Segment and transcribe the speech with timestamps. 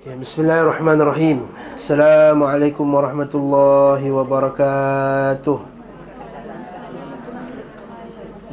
[0.00, 1.44] Ya, Bismillahirrahmanirrahim.
[1.76, 5.60] Assalamualaikum warahmatullahi wabarakatuh.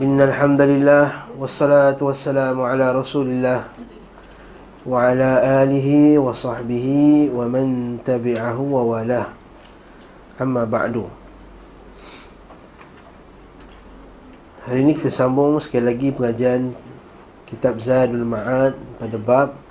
[0.04, 3.64] Innalhamdulillah Wassalatu wassalamu ala rasulillah
[4.84, 9.32] Wa ala alihi wa sahbihi Wa man tabi'ahu wa walah
[10.44, 11.08] Amma ba'du.
[14.68, 16.76] Hari ini kita sambung sekali lagi pengajian
[17.48, 19.67] Kitab Zadul Ma'ad pada bab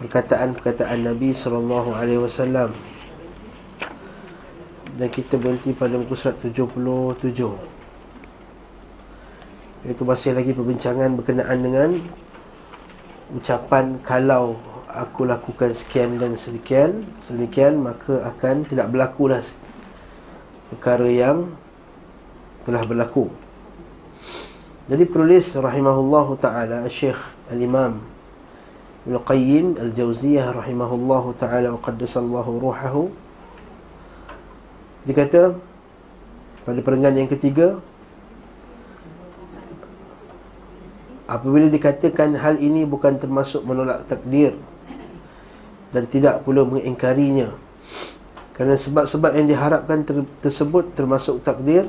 [0.00, 2.72] perkataan-perkataan Nabi sallallahu alaihi wasallam.
[4.96, 7.20] Dan kita berhenti pada muka surat 77.
[9.86, 11.90] Itu masih lagi perbincangan berkenaan dengan
[13.36, 14.56] ucapan kalau
[14.88, 19.44] aku lakukan sekian dan sedemikian, sedemikian maka akan tidak berlaku dah
[20.72, 21.52] perkara yang
[22.64, 23.28] telah berlaku.
[24.88, 27.18] Jadi penulis rahimahullahu taala Syekh
[27.52, 28.15] Al-Imam
[29.06, 33.14] Ibn Qayyim Al-Jawziyah rahimahullahu taala wa qaddasallahu ruhahu.
[35.06, 35.54] Dikata
[36.66, 37.78] pada perenggan yang ketiga
[41.30, 44.58] apabila dikatakan hal ini bukan termasuk menolak takdir
[45.94, 47.54] dan tidak pula mengingkarinya
[48.58, 51.86] kerana sebab-sebab yang diharapkan ter- tersebut termasuk takdir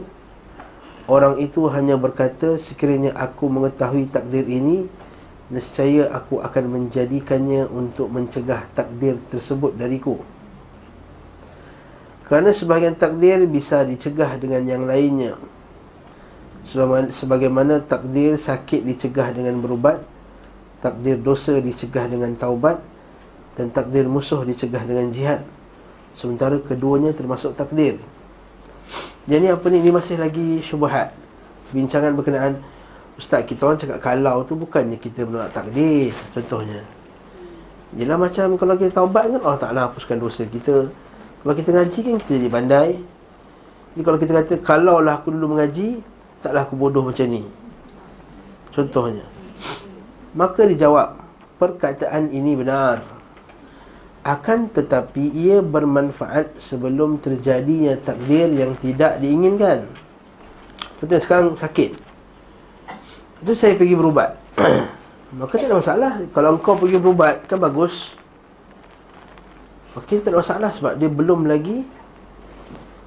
[1.08, 4.92] Orang itu hanya berkata sekiranya aku mengetahui takdir ini
[5.48, 10.20] Nescaya aku akan menjadikannya untuk mencegah takdir tersebut dariku.
[12.28, 15.40] Kerana sebahagian takdir bisa dicegah dengan yang lainnya.
[17.16, 20.04] Sebagaimana takdir sakit dicegah dengan berubat
[20.84, 22.84] Takdir dosa dicegah dengan taubat
[23.56, 25.48] Dan takdir musuh dicegah dengan jihad.
[26.12, 27.96] Sementara keduanya termasuk takdir.
[29.32, 31.16] Jadi apa ni, ni masih lagi syubahat
[31.72, 32.60] Bincangan berkenaan
[33.18, 36.86] Ustaz, kita orang cakap kalau tu bukannya kita menolak takdir Contohnya.
[37.98, 40.86] Yelah macam kalau kita taubat kan Allah Ta'ala hapuskan dosa kita.
[41.42, 42.90] Kalau kita ngaji kan kita jadi pandai
[43.96, 45.98] Jadi kalau kita kata Kalau lah aku dulu mengaji
[46.46, 47.42] Taklah aku bodoh macam ni.
[48.70, 49.26] Contohnya.
[50.38, 51.18] Maka dijawab
[51.58, 53.02] Perkataan ini benar.
[54.22, 59.90] Akan tetapi ia bermanfaat sebelum terjadinya takdir yang tidak diinginkan.
[61.02, 62.07] Betul sekarang sakit.
[63.44, 64.38] Itu saya pergi berubat.
[65.40, 66.12] Maka tak ada masalah.
[66.34, 68.16] Kalau engkau pergi berubat kan bagus.
[69.94, 71.82] Maka tak ada masalah sebab dia belum lagi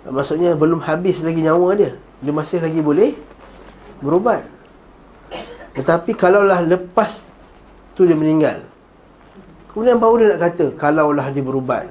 [0.01, 1.93] maksudnya belum habis lagi nyawa dia.
[2.25, 3.15] Dia masih lagi boleh
[4.03, 4.43] berubat.
[5.71, 7.31] Tetapi kalaulah lepas
[7.95, 8.59] tu dia meninggal
[9.71, 11.87] Kemudian baru dia nak kata Kalaulah dia berubat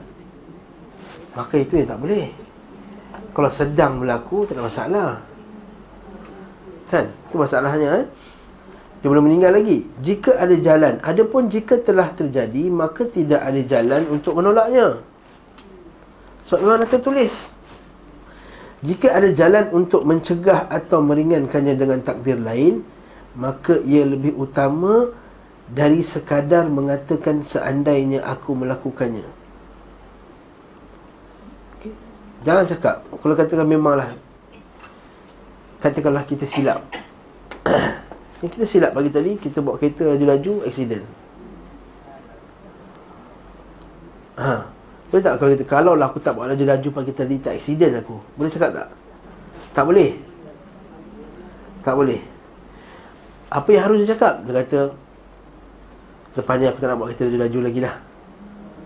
[1.31, 2.27] Maka itu yang tak boleh
[3.31, 5.09] Kalau sedang berlaku Tak ada masalah
[6.91, 7.05] Kan?
[7.29, 8.05] Itu masalahnya eh?
[8.99, 14.03] Dia belum meninggal lagi Jika ada jalan Adapun jika telah terjadi Maka tidak ada jalan
[14.11, 14.99] untuk menolaknya
[16.47, 17.55] Sebab memang ada tertulis
[18.83, 22.83] Jika ada jalan untuk mencegah Atau meringankannya dengan takdir lain
[23.39, 25.15] Maka ia lebih utama
[25.69, 29.27] dari sekadar mengatakan seandainya aku melakukannya.
[31.77, 31.93] Okay.
[32.41, 34.09] Jangan cakap kalau katakan memanglah
[35.77, 36.81] katakanlah kita silap.
[38.39, 41.03] Yang kita silap pagi tadi kita bawa kereta laju-laju accident.
[44.39, 44.63] Ha.
[45.09, 48.15] Boleh tak kalau kita kalau lah aku tak bawa laju-laju pagi tadi tak accident aku.
[48.39, 48.87] Boleh cakap tak?
[49.75, 50.15] Tak boleh.
[51.83, 52.19] Tak boleh.
[53.49, 54.45] Apa yang harus dia cakap?
[54.45, 54.79] Dia kata
[56.37, 57.95] Lepas ni aku tak nak buat kereta laju-laju lagi dah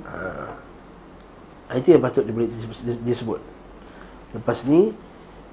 [0.08, 1.76] ha.
[1.76, 2.34] Itu yang patut dia
[2.80, 3.44] dia sebut
[4.32, 4.96] Lepas ni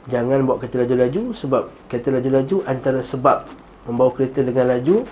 [0.07, 3.51] Jangan bawa kereta laju-laju Sebab kereta laju-laju antara sebab
[3.89, 5.07] Membawa kereta dengan laju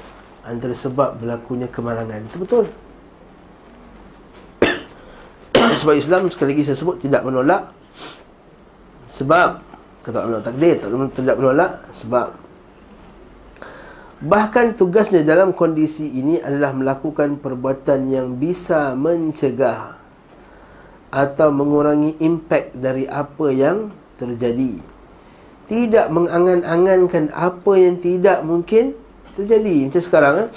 [0.48, 2.24] Antara sebab berlakunya kemalangan.
[2.24, 2.64] Itu betul.
[5.84, 7.68] Sebab Islam sekali lagi saya sebut Tidak menolak
[9.04, 9.60] Sebab
[10.00, 10.80] Kata menolak takdir
[11.12, 12.48] Tidak menolak Sebab.
[14.18, 19.94] Bahkan tugasnya dalam kondisi ini adalah melakukan perbuatan yang bisa mencegah
[21.14, 24.97] atau mengurangi impak dari apa yang terjadi.
[25.68, 28.96] Tidak mengangan-angankan apa yang tidak mungkin
[29.36, 29.92] terjadi.
[29.92, 30.48] Macam sekarang, eh?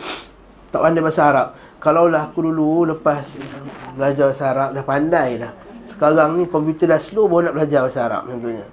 [0.72, 1.48] tak pandai bahasa Arab.
[1.84, 3.36] Kalaulah aku dulu lepas
[4.00, 5.52] belajar bahasa Arab, dah pandai dah.
[5.84, 8.66] Sekarang ni komputer dah slow, baru nak belajar bahasa Arab contohnya.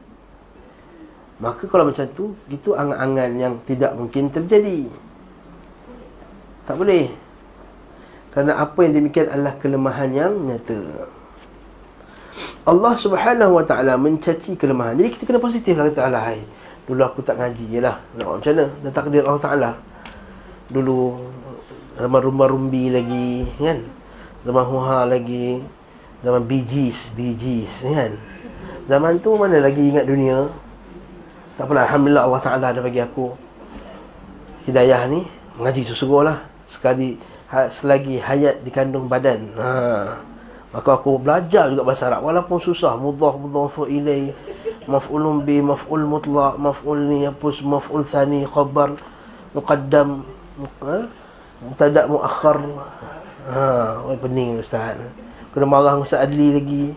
[1.38, 4.90] Maka kalau macam tu Itu angan-angan yang tidak mungkin terjadi
[6.66, 7.06] Tak boleh
[8.34, 11.06] Kerana apa yang demikian adalah kelemahan yang nyata
[12.64, 14.98] Allah subhanahu wa ta'ala mencaci kelemahan.
[14.98, 16.40] Jadi kita kena positif lah kata Allah hai.
[16.88, 17.96] Dulu aku tak ngaji Yalah.
[18.16, 18.66] Nak macam mana?
[18.80, 19.70] Dan takdir Allah ta'ala.
[20.72, 20.98] Dulu
[21.98, 23.82] Rumah-rumah rumbi lagi Kan?
[24.46, 25.58] Zaman Huha lagi
[26.22, 27.10] Zaman Bee Gees
[27.82, 28.12] kan?
[28.86, 30.46] Zaman tu mana lagi ingat dunia?
[31.58, 33.34] Tak apalah Alhamdulillah Allah Ta'ala dah bagi aku
[34.70, 35.26] Hidayah ni.
[35.58, 36.38] Mengaji sesuruh lah
[36.70, 37.18] Sekali
[37.50, 39.42] ha, Selagi hayat dikandung badan.
[39.58, 39.72] Ha.
[40.68, 42.28] Maka aku belajar juga bahasa Arab.
[42.28, 44.36] Walaupun susah Mudah mudah fu'ilai
[44.84, 48.92] Maf'ulun bi Maf'ul mutlak Maf'ul ni Apa Maf'ul thani Khabar
[49.56, 50.24] Muqaddam?
[51.58, 52.58] Mutadak muakhar
[53.48, 55.00] Ha, pening Ustaz.
[55.56, 56.92] Kena marah Ustaz Adli lagi.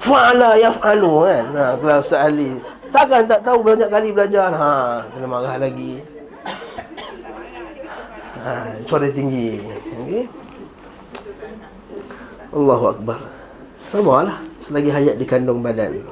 [0.00, 1.44] Fa'ala yaf'alu kan?
[1.52, 2.56] Ha, Kalau Ustaz Ali
[2.88, 4.48] Takkan tak tahu banyak kali belajar.
[4.56, 6.00] Ha, Kena marah lagi.
[8.40, 9.60] Ha, Suara tinggi.
[10.00, 10.24] Okay.
[12.50, 13.20] Allahu Akbar.
[13.80, 16.02] Sama lah Selagi hayat di kandung badan.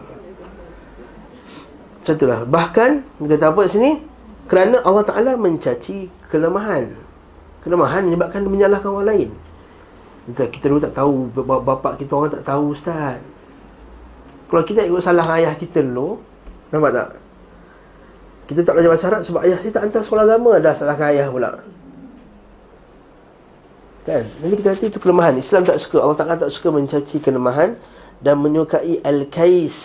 [2.00, 2.90] Macam itulah Bahkan
[3.20, 4.06] Dia kata apa sini?
[4.48, 6.88] Kerana Allah Ta'ala mencaci kelemahan.
[7.60, 9.30] Kelemahan menyebabkan menyalahkan orang lain.
[10.32, 13.20] Kita dulu tak tahu Bapak kita orang tak tahu Ustaz.
[14.48, 16.16] Kalau kita ikut salah ayah kita dulu
[16.72, 17.08] Nampak tak?
[18.48, 20.52] Kita tak belajar bahasa Arab sebab ayah kita tak hantar sekolah agama.
[20.56, 21.60] Dah salahkan ayah pula
[24.08, 24.24] Kan?
[24.24, 27.76] Jadi kita kata itu kelemahan Islam tak suka Allah Ta'ala tak suka mencaci kelemahan
[28.24, 29.76] Dan menyukai Al-Kais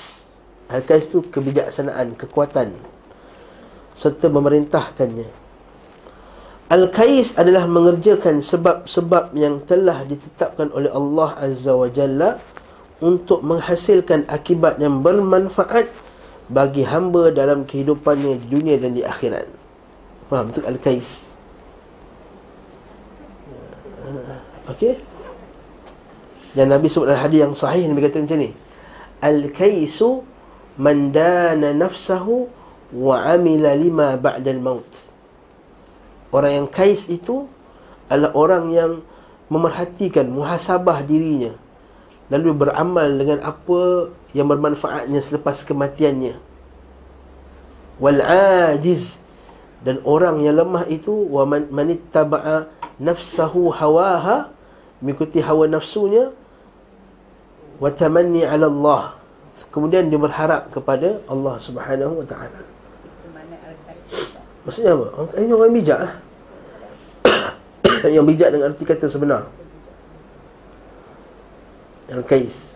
[0.71, 2.71] Al-Kais itu kebijaksanaan Kekuatan
[3.91, 5.43] Serta memerintahkannya
[6.71, 12.39] Al-Kais adalah mengerjakan sebab-sebab yang telah ditetapkan oleh Allah Azza wa Jalla
[13.03, 15.91] untuk menghasilkan akibat yang bermanfaat
[16.47, 19.45] bagi hamba dalam kehidupannya di dunia dan di akhirat.
[20.31, 21.32] Faham tu al-kais.
[24.71, 24.99] Okey.
[26.53, 28.51] Dan Nabi sebut dalam hadis yang sahih Nabi kata macam ni.
[29.23, 30.21] Al-kaisu
[30.77, 32.51] man dana nafsahu
[32.93, 34.85] wa amila lima ba'da al-maut.
[36.29, 37.49] Orang yang kais itu
[38.11, 38.91] adalah orang yang
[39.49, 41.53] memerhatikan muhasabah dirinya
[42.31, 46.33] lalu beramal dengan apa yang bermanfaatnya selepas kematiannya
[47.99, 48.21] wal
[48.73, 49.22] ajiz
[49.83, 52.71] dan orang yang lemah itu wa man ittaba'a
[53.03, 54.47] nafsahu hawaha
[55.03, 56.31] mengikuti hawa nafsunya
[57.77, 59.03] wa tamanni 'ala Allah.
[59.69, 62.61] Kemudian dia berharap kepada Allah Subhanahu wa taala.
[64.63, 65.05] Maksudnya apa?
[65.35, 66.13] Ini orang bijak lah.
[68.15, 69.51] yang bijak dengan arti kata sebenar.
[72.07, 72.72] Al-Qais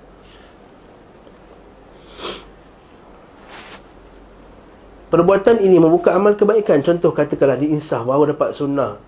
[5.08, 9.00] Perbuatan ini membuka amal kebaikan Contoh katakanlah diinsah baru dapat sunnah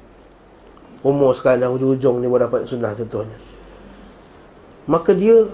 [1.03, 3.35] Umur sekarang dah hujung ni baru dapat sunnah contohnya
[4.89, 5.45] Maka dia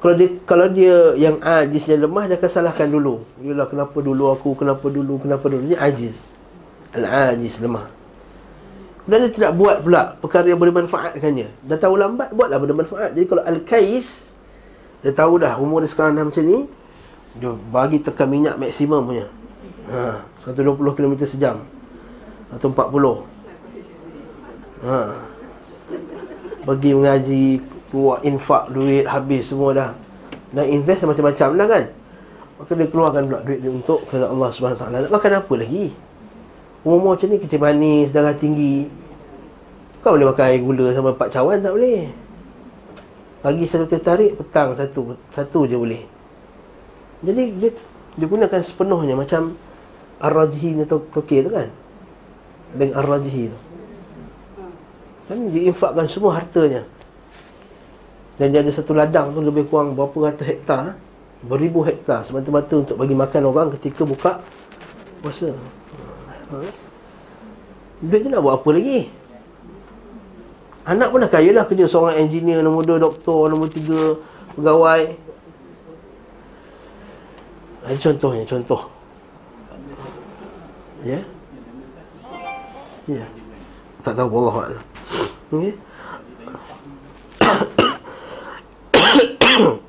[0.00, 3.20] kalau dia kalau dia yang ajiz yang lemah dia akan salahkan dulu.
[3.44, 5.60] Yalah kenapa dulu aku, kenapa dulu, kenapa dulu.
[5.68, 6.32] Ini ajiz.
[6.96, 7.84] Al-ajiz lemah.
[9.04, 11.68] Dan dia tidak buat pula perkara yang boleh manfaatkannya.
[11.68, 13.12] Dah tahu lambat, buatlah benda manfaat.
[13.12, 14.32] Jadi kalau Al-Kais,
[15.04, 16.64] dia tahu dah umur dia sekarang dah macam ni,
[17.36, 19.28] dia bagi tekan minyak maksimum punya.
[19.88, 21.56] Ha, 120 km sejam.
[22.52, 23.24] Atau 40.
[24.84, 24.98] Ha.
[26.68, 29.90] Bagi mengaji, buat infak duit habis semua dah.
[30.52, 31.84] Dan invest macam-macam lah kan.
[32.60, 34.84] Maka dia keluarkan pula duit dia untuk kerana Allah SWT.
[34.92, 36.10] Nak makan apa lagi?
[36.80, 38.88] Umur macam ni kecil manis, darah tinggi
[40.00, 42.08] Kau boleh makan air gula sama empat cawan tak boleh
[43.44, 46.00] Pagi satu tertarik, petang satu Satu je boleh
[47.20, 47.70] Jadi dia,
[48.16, 49.52] dia gunakan sepenuhnya macam
[50.20, 51.68] Ar-Rajhi ni tokir tu kan?
[52.76, 53.58] Bank Ar-Rajhi tu.
[55.32, 56.84] Kan dia infakkan semua hartanya.
[58.36, 60.96] Dan dia ada satu ladang tu lebih kurang berapa ratus hektar
[61.40, 64.44] Beribu hektar semata-mata untuk bagi makan orang ketika buka
[65.24, 65.52] puasa.
[66.52, 66.56] Ha?
[68.04, 69.08] Duit tu nak buat apa lagi?
[70.84, 74.16] Anak pun dah kaya lah Kerja seorang engineer Nombor dua doktor Nombor tiga
[74.56, 75.02] Pegawai.
[77.88, 78.99] Ini contohnya Contoh
[81.00, 81.20] Ya?
[83.08, 83.24] Ya.
[84.04, 84.80] Tak tahu Allah
[85.50, 85.74] Okay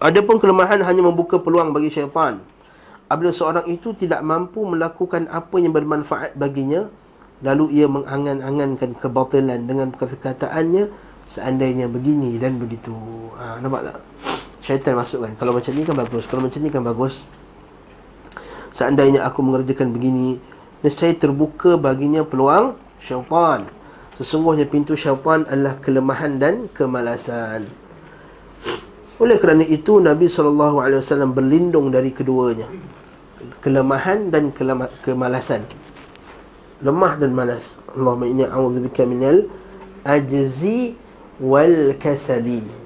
[0.08, 2.42] Adapun kelemahan hanya membuka peluang bagi syaitan.
[3.12, 6.88] Apabila seorang itu tidak mampu melakukan apa yang bermanfaat baginya
[7.44, 10.88] lalu ia mengangan-angankan kebatilan dengan perkataannya
[11.28, 12.96] seandainya begini dan begitu.
[13.36, 13.98] Ha, nampak tak?
[14.64, 15.34] Syaitan masukkan.
[15.36, 16.24] Kalau macam ni kan bagus.
[16.30, 17.26] Kalau macam ni kan bagus.
[18.72, 20.40] Seandainya aku mengerjakan begini
[20.82, 23.66] nescaya terbuka baginya peluang syaitan.
[24.18, 27.66] Sesungguhnya pintu syaitan adalah kelemahan dan kemalasan.
[29.22, 32.66] Oleh kerana itu Nabi SAW berlindung dari keduanya.
[33.62, 35.62] Kelemahan dan kelema, kemalasan.
[36.82, 37.78] Lemah dan malas.
[37.94, 39.46] Allahumma inni a'udzubika minal
[40.02, 40.98] ajzi
[41.38, 42.82] wal kasali.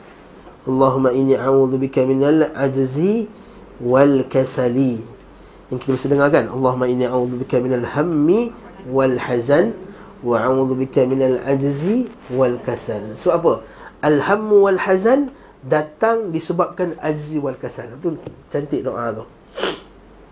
[0.65, 3.29] Allahumma inni a'udhu bika minal ajzi
[3.77, 5.14] wal kasali
[5.73, 8.53] yang kita mesti dengarkan Allahumma inni a'udhu bika minal hammi
[8.85, 9.73] wal hazan
[10.21, 13.01] wa a'udhu bika minal ajzi wal kasal.
[13.17, 13.65] So apa?
[14.05, 15.33] Al-hammu wal hazan
[15.65, 17.89] datang disebabkan ajzi wal kasal.
[17.97, 18.13] Itu
[18.53, 19.25] cantik doa tu.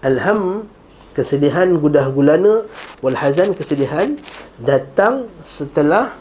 [0.06, 0.70] Al-ham
[1.18, 2.70] kesedihan gudah gulana
[3.02, 4.14] wal hazan kesedihan
[4.62, 6.14] datang setelah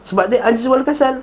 [0.00, 1.20] sebab dia ajzi wal kasal.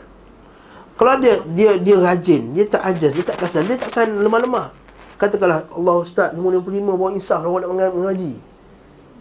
[0.96, 4.85] Kalau dia dia dia rajin, dia tak ajas, dia tak kasar, dia takkan lemah-lemah.
[5.15, 8.36] Katakanlah Allah Ustaz umur 55 bawa insaf awak nak mengaji.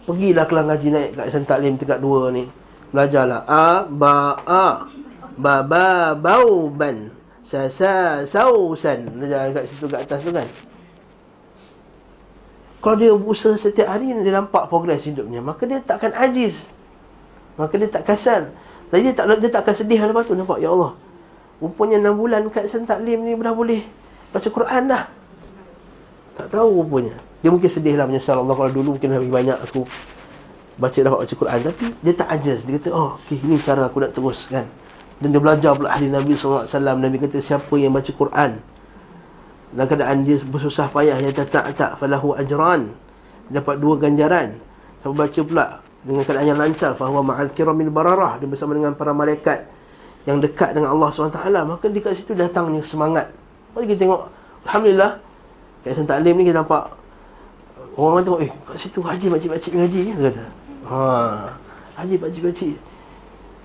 [0.05, 2.43] Pergilah kelas ngaji naik kat San Taklim tingkat 2 ni.
[2.91, 4.87] Belajarlah a ba a
[5.35, 7.09] ba ba bau ban
[7.41, 9.07] sa sa sausan.
[9.17, 10.45] Belajar kat situ kat atas tu kan.
[12.83, 16.69] Kalau dia berusaha setiap hari dia nampak progres hidupnya, maka dia takkan ajiz.
[17.57, 18.53] Maka dia tak kasar.
[18.93, 20.93] Jadi dia tak dia tak akan sedih lepas tu nampak ya Allah.
[21.57, 23.81] Rupanya 6 bulan kat Sen Taklim ni dah boleh
[24.29, 25.09] baca Quran dah.
[26.35, 27.15] Tak tahu rupanya.
[27.39, 29.87] Dia mungkin sedih lah menyesal Allah kalau dulu mungkin lebih banyak aku
[30.75, 31.59] baca dapat baca Quran.
[31.71, 32.67] Tapi dia tak ajas.
[32.67, 34.67] Dia kata, oh okay, ini cara aku nak terus kan.
[35.23, 36.67] Dan dia belajar pula hadis Nabi SAW.
[36.75, 38.59] Nabi kata, siapa yang baca Quran
[39.75, 42.95] dalam keadaan dia bersusah payah yang tak tak tak falahu ajran
[43.51, 44.55] dapat dua ganjaran
[45.03, 45.65] siapa baca pula
[46.07, 49.67] dengan keadaan yang lancar fahuwa ma'al kiramil bararah dia bersama dengan para malaikat
[50.23, 53.29] yang dekat dengan Allah SWT maka di kat situ datangnya semangat
[53.75, 54.21] mari kita tengok
[54.63, 55.11] Alhamdulillah
[55.85, 56.89] kat Islam Taklim ni kita nampak
[57.93, 60.43] orang tengok eh kat situ haji makcik-makcik ngaji dia kata.
[60.89, 60.97] Ha.
[62.01, 62.73] Haji makcik-makcik.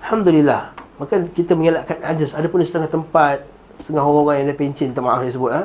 [0.04, 0.76] Alhamdulillah.
[1.00, 3.40] Maka kita mengelakkan ajas ada pun setengah tempat
[3.80, 5.64] setengah orang-orang yang ada pencin tak maaf saya sebut ha?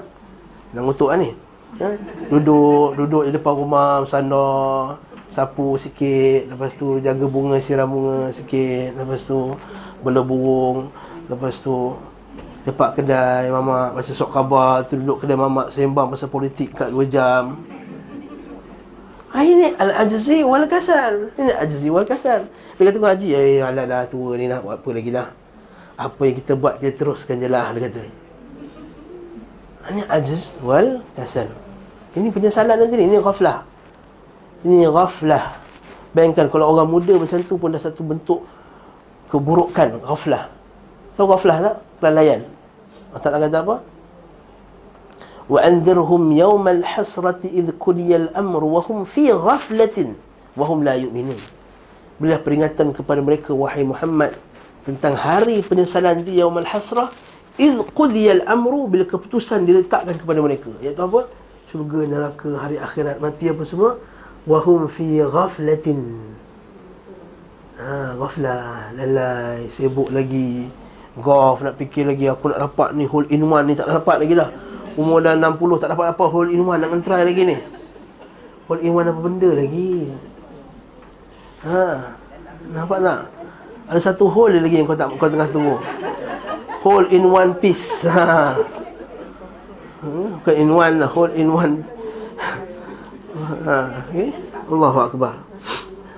[0.72, 1.36] nak ngutuk lah ni.
[1.76, 1.92] Ha?
[2.32, 4.96] duduk duduk di depan rumah bersandar
[5.28, 9.60] sapu sikit lepas tu jaga bunga siram bunga sikit lepas tu
[10.00, 10.88] bela burung
[11.28, 12.00] lepas tu
[12.66, 17.06] lepak kedai mamak baca sok khabar tu duduk kedai mamak sembang pasal politik kat 2
[17.06, 17.62] jam.
[19.36, 21.30] Ini al-ajzi wal kasal.
[21.38, 22.50] Ini ajzi wal kasal.
[22.50, 25.30] Dia kata haji eh alah dah tua ni nak buat apa lagi lah?
[26.00, 28.02] Apa yang kita buat kita teruskan je lah dia kata.
[29.94, 31.46] Ini ajz wal kasal.
[32.18, 33.62] Ini penyesalan negeri ini ghaflah.
[34.66, 35.54] Ini ghaflah.
[36.16, 38.42] Bayangkan kalau orang muda macam tu pun dah satu bentuk
[39.30, 40.50] keburukan ghaflah.
[41.14, 41.76] Tahu ghaflah tak?
[42.00, 42.55] Kelalaian
[43.16, 43.76] Allah Ta'ala kata apa?
[45.48, 50.20] Wa anzirhum yawmal hasrati idh kuliyal amru wa hum fi ghaflatin
[50.60, 51.40] wa hum la yu'minun.
[52.20, 54.36] Berilah peringatan kepada mereka wahai Muhammad
[54.84, 57.08] tentang hari penyesalan di yawmal hasrah
[57.56, 60.76] idh qudiyal amru bila keputusan diletakkan kepada mereka.
[60.84, 61.24] Iaitu apa?
[61.72, 63.96] Syurga neraka hari akhirat mati apa semua
[64.44, 66.20] hum fi ghaflatin.
[67.80, 70.68] Ha, ghaflah lalai sibuk lagi
[71.16, 74.36] golf nak fikir lagi aku nak dapat ni hole in one ni tak dapat lagi
[74.36, 74.50] dah.
[74.96, 77.56] Umur dah 60 tak dapat apa hole in one nak try lagi ni.
[78.68, 80.12] Hole in one apa benda lagi?
[81.64, 81.86] Ha
[82.76, 83.20] nampak tak?
[83.86, 85.80] Ada satu hole lagi yang kau tak kau tengah tunggu.
[86.84, 88.56] Hole in one piece ha.
[90.04, 91.82] Hmm, bukan in one lah hole in one
[93.66, 94.36] ha okay?
[94.66, 95.34] Allahu akbar.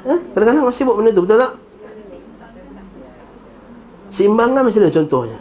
[0.08, 0.20] Eh?
[0.32, 1.67] Kadang-kadang masih buat benda tu, betul tak?
[4.08, 5.40] Seimbangan macam mana contohnya?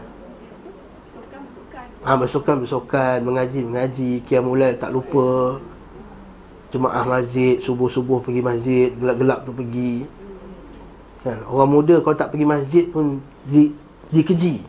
[2.07, 5.59] Ha, bersukan, bersukan, mengaji, mengaji, kiamulai, tak lupa
[6.71, 10.07] Jemaah masjid, subuh-subuh pergi masjid, gelap-gelap tu pergi
[11.27, 11.43] kan?
[11.51, 13.75] Orang muda kalau tak pergi masjid pun di,
[14.15, 14.63] dikeji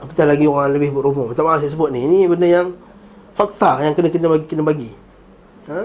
[0.00, 2.72] Apatah lagi orang lebih berumur Tak maaf saya sebut ni, ini benda yang
[3.40, 4.90] fakta yang kena kena bagi kena bagi.
[5.70, 5.80] Ha?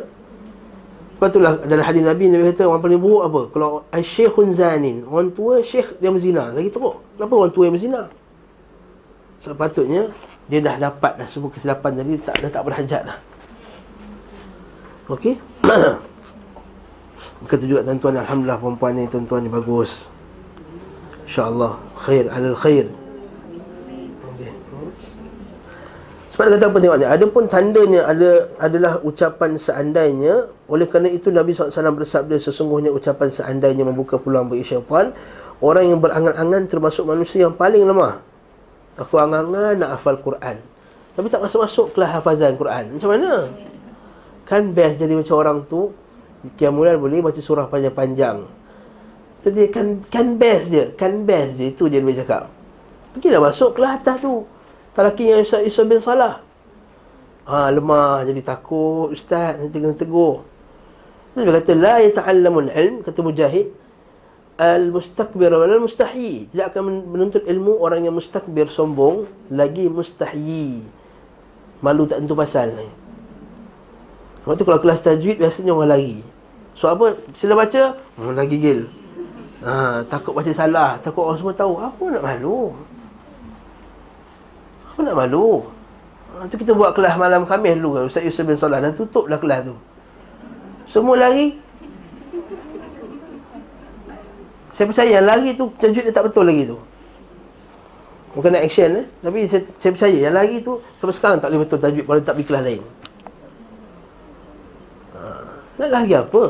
[1.16, 3.42] Lepas tu lah dalam hadis Nabi Nabi kata orang paling buruk apa?
[3.56, 6.52] Kalau syekhun zanin, orang tua syekh dia berzina.
[6.52, 7.00] Lagi teruk.
[7.16, 8.12] Kenapa orang tua yang berzina?
[9.40, 10.12] Sepatutnya
[10.52, 13.18] dia dah dapat dah semua kesilapan tadi tak dah tak berhajat dah.
[15.08, 15.40] Okey?
[17.46, 20.12] Kata juga tuan-tuan alhamdulillah perempuan ni tuan-tuan ni bagus.
[21.30, 22.92] Insya-Allah khair alal khair.
[26.36, 31.32] Sebab kata apa tengok ni Ada pun tandanya ada adalah ucapan seandainya Oleh kerana itu
[31.32, 35.16] Nabi SAW bersabda Sesungguhnya ucapan seandainya membuka peluang bagi syaitan
[35.64, 38.20] Orang yang berangan-angan termasuk manusia yang paling lemah.
[39.00, 40.60] Aku angan-angan nak hafal Quran.
[41.16, 43.00] Tapi tak masuk-masuk kelas hafazan Quran.
[43.00, 43.48] Macam mana?
[44.44, 45.96] Kan best jadi macam orang tu
[46.46, 48.46] Kiamulan boleh baca surah panjang-panjang.
[49.42, 51.74] Itu dia kan, kan best je Kan best je.
[51.74, 52.52] Itu dia boleh cakap.
[53.16, 54.44] Pergilah masuk kelas atas tu
[54.96, 56.46] lelaki yang Ustaz Yusuf bin Salah.
[57.46, 60.42] Ha, lemah jadi takut ustaz nanti kena tegur.
[61.38, 63.70] Dia kata la yata'allamul ilm kata mujahid
[64.58, 70.82] al-mustakbir wal mustahi tidak akan menuntut ilmu orang yang mustakbir sombong lagi mustahi.
[71.86, 72.90] Malu tak tentu pasal ni.
[74.50, 76.26] Waktu kalau kelas tajwid biasanya orang lari.
[76.74, 77.14] So apa?
[77.38, 78.90] Sila baca orang lagi gil.
[79.62, 80.98] Ha, takut baca salah.
[80.98, 81.78] Takut orang semua tahu.
[81.78, 82.74] Apa nak malu
[84.96, 85.68] apa nak malu
[86.40, 89.68] Nanti kita buat kelas malam Khamis dulu kan Ustaz Yusuf bin Salah Dan tutuplah kelas
[89.68, 89.76] tu
[90.88, 91.66] Semua lari
[94.76, 96.76] saya percaya yang lari tu tajuk dia tak betul lagi tu.
[98.36, 99.08] Bukan nak action eh.
[99.24, 102.36] Tapi saya, saya percaya yang lari tu sampai sekarang tak boleh betul tajuk kalau tak
[102.36, 102.82] pergi kelas lain.
[105.16, 105.22] Ha.
[105.80, 106.44] Nak lari apa?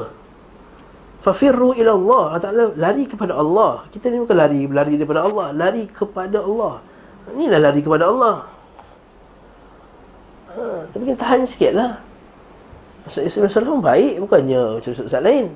[1.21, 2.23] Fafirru ila Allah.
[2.33, 3.85] Allah Ta'ala lari kepada Allah.
[3.93, 5.53] Kita ni bukan lari lari daripada Allah.
[5.53, 6.81] Lari kepada Allah.
[7.33, 8.45] Inilah lari kepada Allah.
[10.53, 11.97] Ha, tapi kita tahan sikit lah.
[13.05, 15.53] Maksud Islam baik bukannya macam Ustaz lain.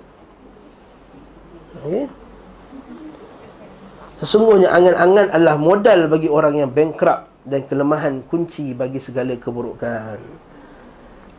[1.82, 2.06] Okay.
[4.20, 10.20] Sesungguhnya angan-angan adalah modal bagi orang yang bankrupt dan kelemahan kunci bagi segala keburukan.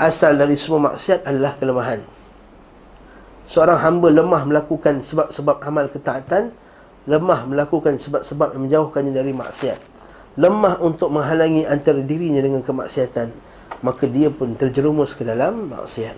[0.01, 2.01] Asal dari semua maksiat adalah kelemahan.
[3.45, 6.57] Seorang hamba lemah melakukan sebab-sebab amal ketaatan,
[7.05, 9.90] lemah melakukan sebab-sebab yang menjauhkannya dari maksiat.
[10.41, 13.29] Lemah untuk menghalangi antara dirinya dengan kemaksiatan,
[13.85, 16.17] maka dia pun terjerumus ke dalam maksiat.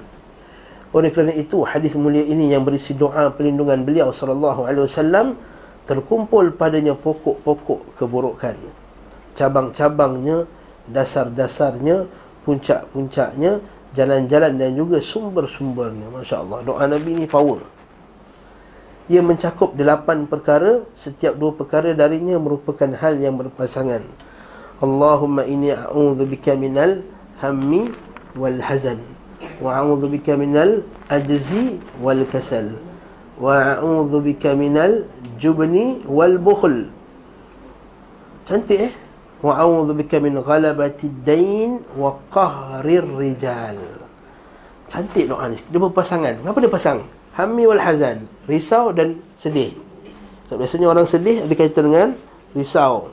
[0.95, 5.35] Oleh kerana itu, hadis mulia ini yang berisi doa perlindungan beliau sallallahu alaihi wasallam
[5.91, 8.55] terkumpul padanya pokok-pokok keburukan.
[9.35, 10.47] Cabang-cabangnya
[10.87, 12.07] dasar-dasarnya
[12.47, 13.59] puncak-puncaknya
[13.97, 16.15] jalan-jalan dan juga sumber-sumbernya.
[16.15, 17.72] masya-Allah doa nabi ni power
[19.11, 24.03] ia mencakup delapan perkara setiap dua perkara darinya merupakan hal yang berpasangan.
[24.83, 27.03] Allahumma inni a'udzubika minal
[27.43, 27.91] hammi
[28.35, 28.99] wal hazan
[29.63, 32.79] wa a'udzubika minal ajzi wal kasal
[33.39, 35.07] wa a'udzubika minal
[35.39, 36.91] jubni wal bukhl.
[38.47, 38.93] Cantik eh?
[39.43, 43.75] Wa a'udzu bika min ghalabati dain wa qahrir rijal.
[44.87, 46.39] Cantik doa ni dia berpasangan.
[46.39, 47.03] Kenapa dia pasang
[47.37, 48.29] hammi wal hazan.
[48.47, 49.75] Risau dan sedih.
[50.49, 52.09] So, biasanya orang sedih ada kaitan dengan
[52.53, 53.13] risau.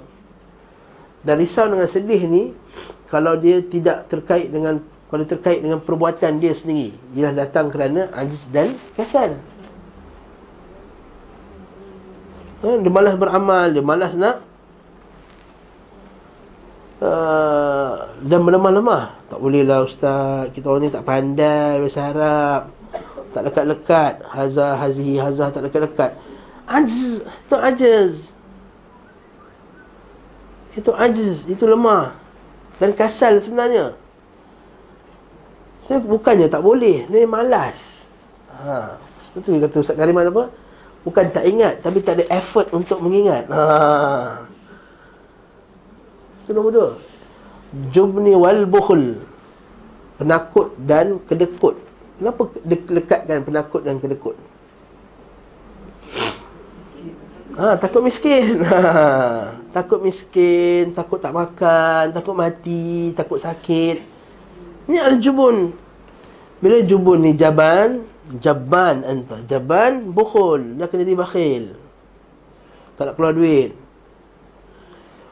[1.24, 2.52] Dan risau dengan sedih ni
[3.12, 4.80] kalau dia tidak terkait dengan
[5.10, 9.42] kalau terkait dengan perbuatan dia sendiri ialah datang kerana ajiz dan kasal
[12.62, 14.38] ha, Dia malas beramal Dia malas nak
[17.02, 19.32] uh, Dan melemah-lemah.
[19.32, 20.52] Tak boleh lah ustaz.
[20.52, 22.79] Kita orang ni tak pandai Bahasa Arab
[23.30, 24.26] Tak lekat-lekat.
[24.26, 26.18] Hazah, hazihi, hazah Tak lekat-lekat.
[26.70, 28.14] Ajiz Itu ajiz
[30.78, 32.14] Itu ajiz Itu lemah
[32.78, 33.98] Dan kasal sebenarnya.
[35.90, 38.10] Tapi bukannya tak boleh Dia malas.
[38.60, 39.02] Ha,
[39.40, 40.54] itu kata Ustaz Kariman apa?
[41.02, 43.50] Bukan tak ingat Tapi tak ada effort untuk mengingat.
[43.50, 44.46] Ha.
[46.46, 46.90] Itu nombor dua.
[47.94, 49.18] Jubni wal bukhul.
[50.18, 51.89] Penakut dan kedekut
[52.20, 52.52] Kenapa
[52.92, 54.36] lekatkan penakut dan kedekut?
[57.56, 58.60] Ha, takut miskin.
[58.68, 64.00] Ha, Takut miskin Takut tak makan Takut mati Takut sakit.
[64.88, 65.76] Ini al-jubun
[66.64, 68.04] Bila jubun ni jaban
[68.40, 71.64] Jaban anta Jaban bukhul Dia akan jadi bakhil.
[72.96, 73.72] Tak nak keluar duit.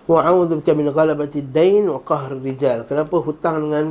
[0.07, 2.87] Wa'awudhu bika min ghalabati dain Wa qahr rijal.
[2.87, 3.85] Kenapa hutang dengan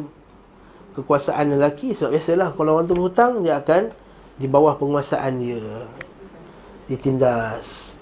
[0.97, 1.93] Kekuasaan lelaki.
[1.93, 3.93] Sebab biasalah Kalau orang tu berhutang Dia akan
[4.41, 5.61] Di bawah penguasaan dia.
[6.89, 8.01] Ditindas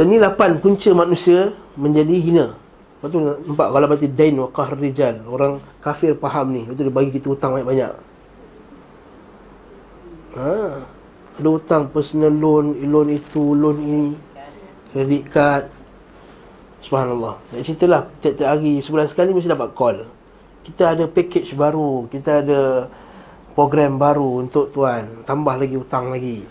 [0.00, 2.46] Dan ni lapan punca manusia Menjadi hina.
[2.98, 5.22] Lepas tu nampak Ghalabati dain wa qahr rijal.
[5.30, 6.66] Orang kafir faham ni.
[6.66, 7.92] Lepas tu dia bagi kita hutang banyak-banyak.
[10.34, 10.50] Ha.
[11.38, 14.10] Ada hutang personal loan Loan itu, loan ini.
[14.90, 15.64] Credit card
[16.82, 17.38] Subhanallah.
[17.38, 18.82] Nak ceritalah Tiap-tiap hari.
[18.82, 20.17] Sebulan sekali mesti dapat call
[20.68, 22.86] Kita ada package baru Kita ada
[23.56, 26.44] Program baru untuk tuan Tambah lagi hutang lagi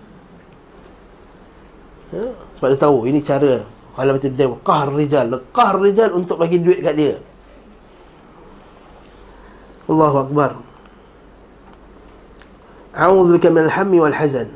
[2.11, 2.23] ha?
[2.57, 3.61] Sebab dia tahu Ini cara
[3.93, 7.15] Kalau macam dia Qahar rijal Qahar rijal untuk bagi duit kat dia
[9.87, 10.67] Allahu Akbar
[12.97, 14.49] A'udzu bika minal hammi wal hazan.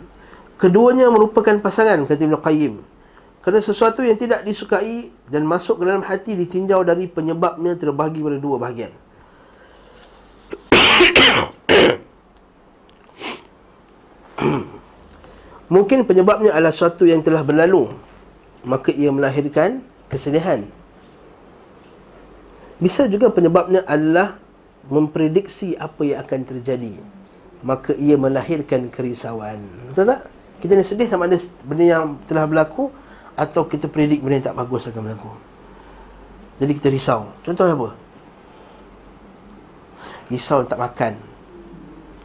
[0.57, 2.73] Keduanya merupakan pasangan kata Ibn Qayyim.
[3.45, 8.37] Kerana sesuatu yang tidak disukai dan masuk ke dalam hati ditinjau dari penyebabnya terbahagi pada
[8.41, 8.89] dua bahagian.
[15.71, 17.87] Mungkin penyebabnya adalah sesuatu yang telah berlalu
[18.67, 19.79] Maka ia melahirkan
[20.11, 20.67] kesedihan
[22.81, 24.35] Bisa juga penyebabnya adalah
[24.89, 26.97] Memprediksi apa yang akan terjadi
[27.61, 29.61] maka ia melahirkan kerisauan.
[29.93, 30.25] Betul tak?
[30.61, 32.89] Kita ni sedih sama ada benda yang telah berlaku
[33.37, 35.31] atau kita predik benda yang tak bagus akan berlaku.
[36.61, 37.29] Jadi kita risau.
[37.41, 37.89] Contoh apa?
[40.31, 41.19] Risau tak makan.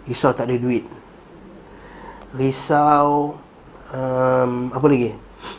[0.07, 0.87] Risau tak ada duit.
[2.38, 3.35] Risau
[3.90, 5.11] um, apa lagi?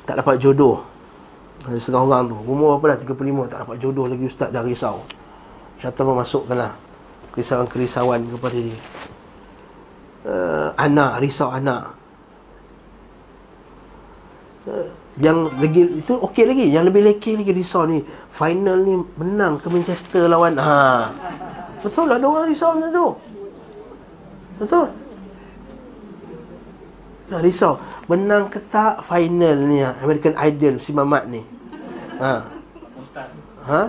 [0.07, 0.79] Tak dapat jodoh.
[1.67, 2.37] Ada setengah orang tu.
[2.47, 2.97] Umur apa dah?
[3.03, 5.03] 35 tak dapat jodoh lagi ustaz dah risau.
[5.83, 6.71] Syaitan memasukkanlah
[7.35, 8.79] kerisauan-kerisauan kepada dia.
[10.23, 11.91] Uh, anak, risau anak.
[14.63, 19.57] Uh, yang lagi itu okey lagi yang lebih leki lagi risau ni final ni menang
[19.57, 21.09] ke Manchester lawan ha
[21.83, 23.07] betul lah ada orang risau macam tu.
[24.57, 24.87] Betul?
[27.27, 27.73] Ya, risau.
[28.07, 31.43] Menang ke tak final ni American Idol si Mamat ni.
[32.23, 32.33] Ha.
[33.67, 33.81] Ha?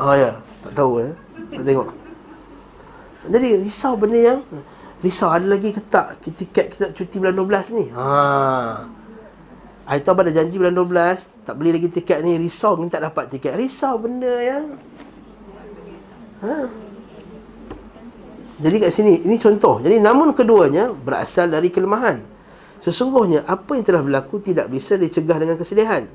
[0.00, 0.32] Oh ya.
[0.64, 1.12] Tak tahu eh.
[1.52, 1.88] Tak tengok.
[3.22, 4.40] Jadi risau benda yang
[5.02, 6.22] Risau ada lagi ke tak?
[6.22, 7.90] Tiket kita cuti bulan 12 ni?
[7.90, 8.06] Ha.
[9.82, 12.38] Hari tu pada janji bulan 12 Tak beli lagi tiket ni.
[12.38, 13.58] Risau ni tak dapat tiket.
[13.58, 14.78] Risau benda yang
[16.42, 16.68] ha.
[18.62, 22.22] Jadi kat sini Ini contoh Jadi namun keduanya Berasal dari kelemahan
[22.78, 26.06] Sesungguhnya Apa yang telah berlaku Tidak bisa dicegah dengan kesedihan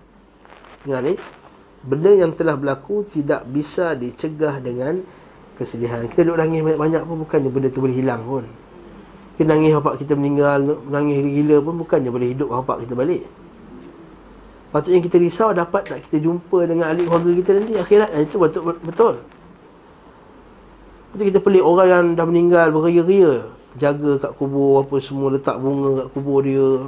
[0.87, 1.19] Dengar ni
[1.83, 5.03] Benda yang telah berlaku Tidak bisa dicegah dengan
[5.59, 8.45] Kesedihan Kita duduk nangis banyak-banyak pun Bukannya benda tu boleh hilang pun
[9.35, 13.27] Kita nangis bapak kita meninggal Nangis gila pun Bukannya boleh hidup bapak kita balik
[14.67, 18.09] Patutnya kita risau dapat tak kita jumpa dengan ahli keluarga kita nanti akhirat.
[18.19, 19.23] Itu betul betul.
[21.17, 23.41] Betul kita pelik orang yang dah meninggal beria-ria
[23.73, 26.85] jaga kat kubur apa semua letak bunga kat kubur dia.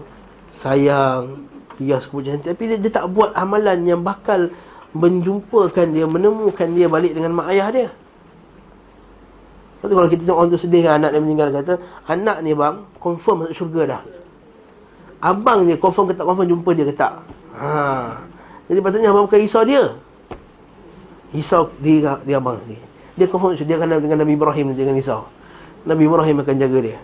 [0.53, 1.49] Sayang.
[1.81, 4.53] Hias kubur cantik tapi dia, dia tak buat amalan yang bakal
[4.93, 7.89] menjumpakan dia menemukan dia balik dengan mak ayah dia.
[9.81, 13.49] Lepas kalau kita tengok orang tu sedih anak dia meninggal kata anak ni bang confirm
[13.49, 14.01] masuk syurga dah.
[15.25, 17.17] Abang ni confirm ke tak confirm jumpa dia ke tak?
[17.57, 18.13] Ha.
[18.69, 19.89] Jadi patutnya abang bukan risau dia.
[21.33, 22.88] Risau di di abang sendiri.
[23.19, 25.21] Dia confirm dia akan dengan Nabi Ibrahim jangan risau.
[25.83, 26.99] Nabi Ibrahim akan jaga dia.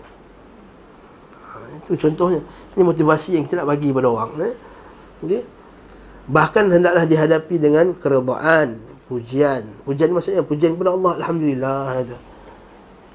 [1.44, 2.40] Ha, itu contohnya.
[2.72, 4.32] Ini motivasi yang kita nak bagi pada orang.
[4.40, 4.54] Eh?
[5.20, 5.42] Okay?
[6.28, 8.76] Bahkan hendaklah dihadapi dengan keredaan,
[9.08, 9.64] pujian.
[9.84, 11.12] Pujian maksudnya pujian kepada Allah.
[11.24, 12.04] Alhamdulillah.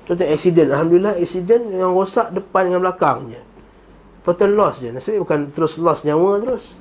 [0.05, 0.69] Contoh accident.
[0.73, 3.41] Alhamdulillah accident yang rosak depan dengan belakang je.
[4.21, 4.89] Total loss je.
[4.89, 6.77] Nasib bukan terus loss nyawa terus.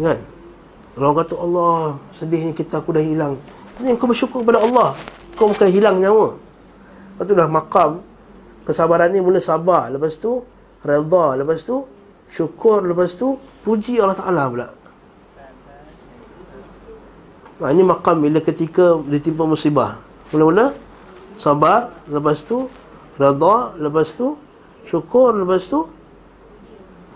[0.00, 0.20] Kan?
[0.96, 3.36] Kalau kata Allah sedihnya kita aku dah hilang.
[3.80, 4.92] Ini kau bersyukur kepada Allah.
[5.40, 6.36] Kau bukan hilang nyawa.
[7.16, 7.90] Lepas tu dah makam
[8.68, 9.88] kesabaran ni mula sabar.
[9.88, 10.44] Lepas tu
[10.84, 11.24] redha.
[11.40, 11.88] Lepas tu
[12.28, 12.84] syukur.
[12.84, 14.68] Lepas tu puji Allah Ta'ala pula.
[17.60, 19.96] Nah, ini makam bila ketika ditimpa musibah.
[20.28, 20.76] Mula-mula
[21.40, 21.88] sabar.
[22.04, 22.68] Lepas tu
[23.16, 23.72] redha.
[23.80, 24.36] Lepas tu
[24.84, 25.40] syukur.
[25.40, 25.88] Lepas tu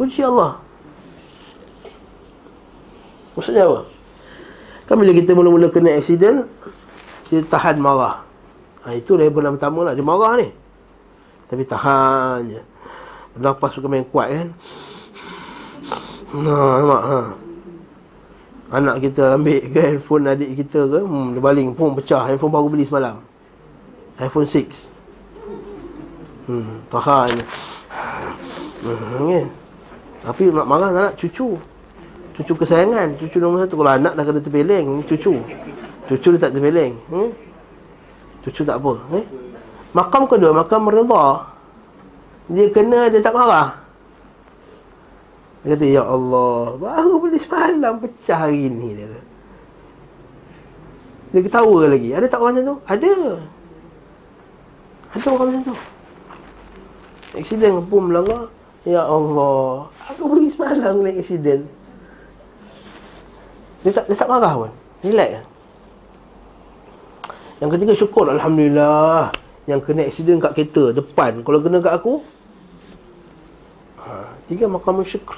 [0.00, 0.64] puji Allah.
[3.37, 3.93] Maksudnya apa?
[4.85, 6.44] Kan bila kita mula-mula kena accident
[7.25, 8.20] Kita tahan marah.
[8.85, 9.97] Ha, Itu dari bulan pertama lah.
[9.97, 10.49] Dia marah ni.
[11.49, 12.62] Tapi tahan je.
[13.40, 14.49] Lepas suka main kuat kan?
[16.35, 17.20] Nah, nampak ha.
[18.75, 22.29] Anak kita ambil ke handphone adik kita ke hmm, Dia baling pun pecah.
[22.29, 23.23] Handphone baru beli semalam.
[24.20, 24.92] iPhone 6
[26.47, 27.31] hmm, Tahan
[28.85, 29.49] hmm, kan?
[30.25, 31.59] Tapi nak marah nak cucu
[32.35, 33.16] cucu kesayangan.
[33.16, 33.79] Cucu nombor satu.
[33.81, 35.38] Kalau anak dah kena terpeleng ni cucu.
[36.05, 37.55] Cucu dia tak terpeleng hmm?
[38.44, 39.25] cucu tak apa eh?
[39.97, 41.49] makam kedua makam mereda
[42.44, 43.81] dia kena dia tak marah.
[45.64, 49.09] Dia kata ya Allah baru beli semalam pecah hari ni dia.
[49.09, 49.20] Kata
[51.33, 52.12] dia ketawa lagi.
[52.12, 52.77] Ada tak orang macam tu?
[52.85, 53.14] Ada.
[55.16, 55.77] Ada orang macam tu.
[57.35, 58.47] Accident pun melanggar
[58.87, 61.66] Ya Allah Aku pergi semalam naik accident
[63.85, 64.73] dia tak, dia tak marah pun.
[65.05, 65.44] Relax lah
[67.61, 69.29] Yang ketiga syukur Alhamdulillah.
[69.68, 71.44] Yang kena accident kat kereta Depan.
[71.44, 72.25] Kalau kena kat aku
[74.01, 75.37] ha, Tiga makam syukur.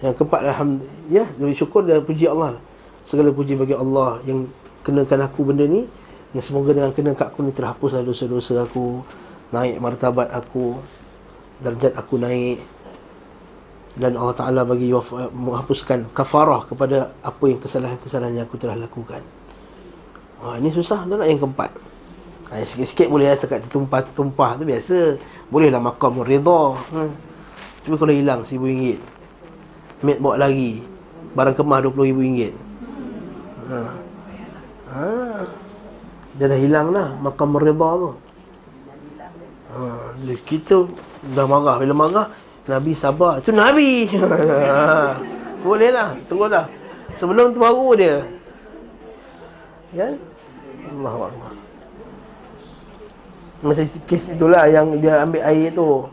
[0.00, 0.96] Yang keempat Alhamdulillah.
[1.12, 2.56] Ya Lebih syukur dan puji Allah
[3.04, 4.48] Segala puji bagi Allah Yang
[4.88, 5.84] kenakan aku benda ni.
[6.32, 9.04] Yang semoga dengan kena kat aku ni Terhapuslah dosa-dosa aku
[9.52, 10.80] Naik martabat aku
[11.60, 12.64] Darjat aku naik
[13.92, 14.88] dan Allah Ta'ala bagi
[15.36, 19.20] menghapuskan kafarah kepada apa yang kesalahan-kesalahan yang aku telah lakukan.
[20.40, 21.70] Wah, ini susah tu nak yang keempat.
[22.52, 25.16] Ha, sikit-sikit boleh lah setakat tertumpah-tertumpah tu biasa.
[25.48, 27.08] Bolehlah makam reda ha.
[27.84, 29.00] cuma kalau hilang RM1,000
[30.04, 30.84] mat bawa lagi.
[31.32, 32.52] Barang kemah RM20,000.
[33.72, 33.78] Ha.
[34.92, 35.04] ha.
[36.36, 38.10] dia dah hilang lah makam reda tu.
[39.72, 39.80] Ha,
[40.44, 40.84] Kita
[41.32, 41.76] dah marah.
[41.80, 42.26] Bila marah
[42.66, 43.42] Nabi sabar.
[43.42, 44.06] Itu Nabi.
[44.72, 45.18] Ha,
[45.62, 46.66] Boleh lah Tunggu lah
[47.14, 48.14] Sebelum tu baru dia.
[49.94, 50.14] Kan?
[50.94, 51.52] Allah Allah
[53.62, 56.06] Macam kes itulah Yang dia ambil air tu.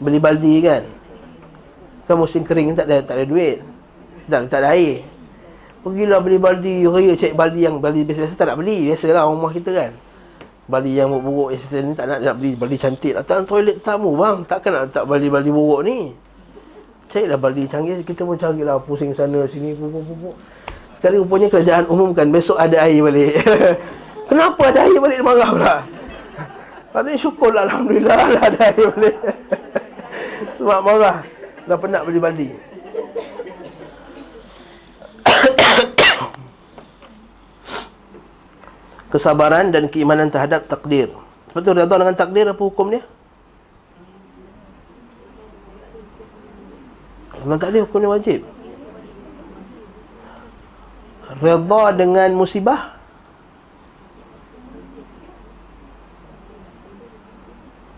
[0.00, 0.82] Beli baldi kan?
[2.06, 3.64] Kan musim kering tak ada, tak ada duit.
[4.28, 5.02] Tak, tak ada air.
[5.80, 6.84] Pergilah beli baldi.
[6.84, 8.90] Raya cek baldi yang Baldi biasa-biasa tak nak beli.
[8.90, 9.90] Biasalah rumah kita kan
[10.66, 14.42] Baldi yang buruk yang ni tak nak, nak beli baldi cantik Datang toilet tamu bang.
[14.42, 16.10] Takkan nak letak baldi-baldi buruk ni?
[17.06, 18.02] Carilah baldi canggih.
[18.02, 20.34] Kita pun carilah pusing sana sini pupuk.
[20.98, 23.38] Sekali rupanya kerajaan umumkan Besok ada air balik.
[24.28, 25.22] Kenapa ada air balik?
[25.22, 25.76] Marah pula.
[26.90, 29.16] Katanya syukurlah Alhamdulillah lah ada air balik.
[30.58, 31.22] Sebab marah.
[31.70, 32.65] Dah penat beli baldi
[39.10, 41.10] kesabaran dan keimanan terhadap takdir.
[41.52, 43.02] Sebab tu redha dengan takdir apa hukum dia?
[47.40, 48.40] Dengan takdir hukum dia wajib.
[51.40, 52.96] Redha dengan musibah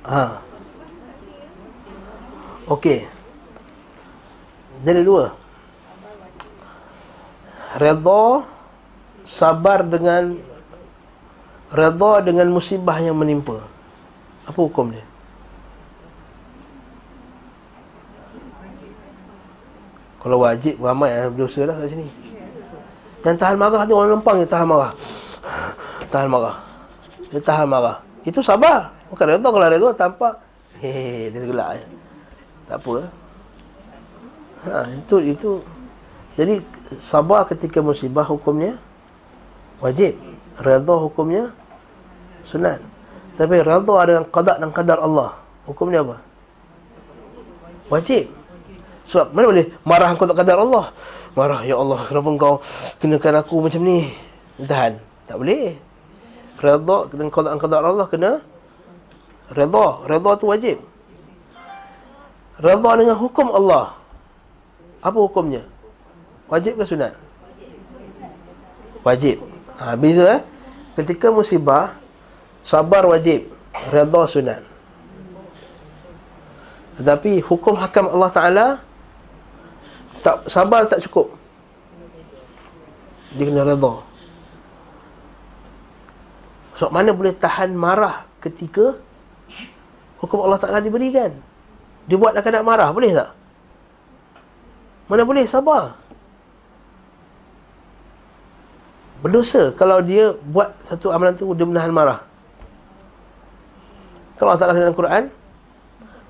[0.08, 0.40] Ha.
[2.64, 3.04] Okey.
[4.80, 5.36] Jadi dua.
[7.76, 8.48] Redha
[9.28, 10.40] sabar dengan
[11.68, 13.60] Redha dengan musibah yang menimpa.
[14.48, 15.04] Apa hukum dia?
[20.18, 22.08] Kalau wajib ramai yang berdosa lah kat sini.
[23.22, 24.92] Yang tahan marah tu orang lempang dia tahan marah.
[26.12, 26.56] Tahan marah.
[27.28, 28.00] Dia tahan marah.
[28.24, 28.88] Itu sabar.
[29.12, 30.40] Bukan redha kalau redha tampak
[30.80, 31.86] Hehehe dia gelak je.
[32.64, 32.94] Tak apa.
[34.64, 34.72] Ha,
[35.04, 35.50] Itu itu.
[36.38, 36.64] Jadi
[36.96, 38.78] sabar ketika musibah hukumnya
[39.78, 40.18] Wajib.
[40.58, 41.54] Redha hukumnya
[42.48, 42.80] sunat.
[43.36, 45.36] Tapi redha dengan qada dan qadar Allah.
[45.68, 46.16] Hukum dia apa?
[47.92, 48.32] Wajib.
[49.04, 50.88] Sebab mana boleh marah tak qadar Allah?
[51.36, 52.54] Marah ya Allah kenapa engkau
[52.98, 54.08] kenakan aku macam ni?
[54.58, 54.96] Tahan.
[55.28, 55.76] Tak boleh.
[56.58, 58.30] Redha dengan qada dan qadar Allah kena
[59.52, 59.86] redha.
[60.08, 60.76] Redha tu wajib.
[62.58, 63.94] Redha dengan hukum Allah.
[64.98, 65.62] Apa hukumnya?
[66.50, 67.14] Wajib ke sunat?
[69.06, 69.38] Wajib.
[69.78, 70.42] Ha, beza eh.
[70.98, 71.94] Ketika musibah
[72.68, 73.48] sabar wajib,
[73.88, 74.60] redha sunat.
[77.00, 78.66] Tetapi hukum hakam Allah Taala
[80.20, 81.32] tak sabar tak cukup.
[83.40, 84.04] Dia kena redha.
[86.76, 89.00] So mana boleh tahan marah ketika
[90.20, 91.32] hukum Allah Taala diberikan?
[92.04, 93.32] Dia buat nak marah, boleh tak?
[95.08, 95.96] Mana boleh sabar?
[99.18, 102.27] berdosa kalau dia buat satu amalan tu dia menahan marah.
[104.38, 105.24] Kalau Allah Taala dalam Quran,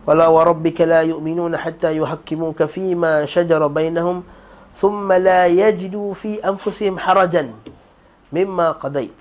[0.09, 4.25] "Wala wa rabbika la yu'minuna hatta yuhakkimuka fi ma shajara bainahum
[4.73, 7.53] thumma la yajidu fi anfusihim harajan
[8.33, 9.13] mimma qadait."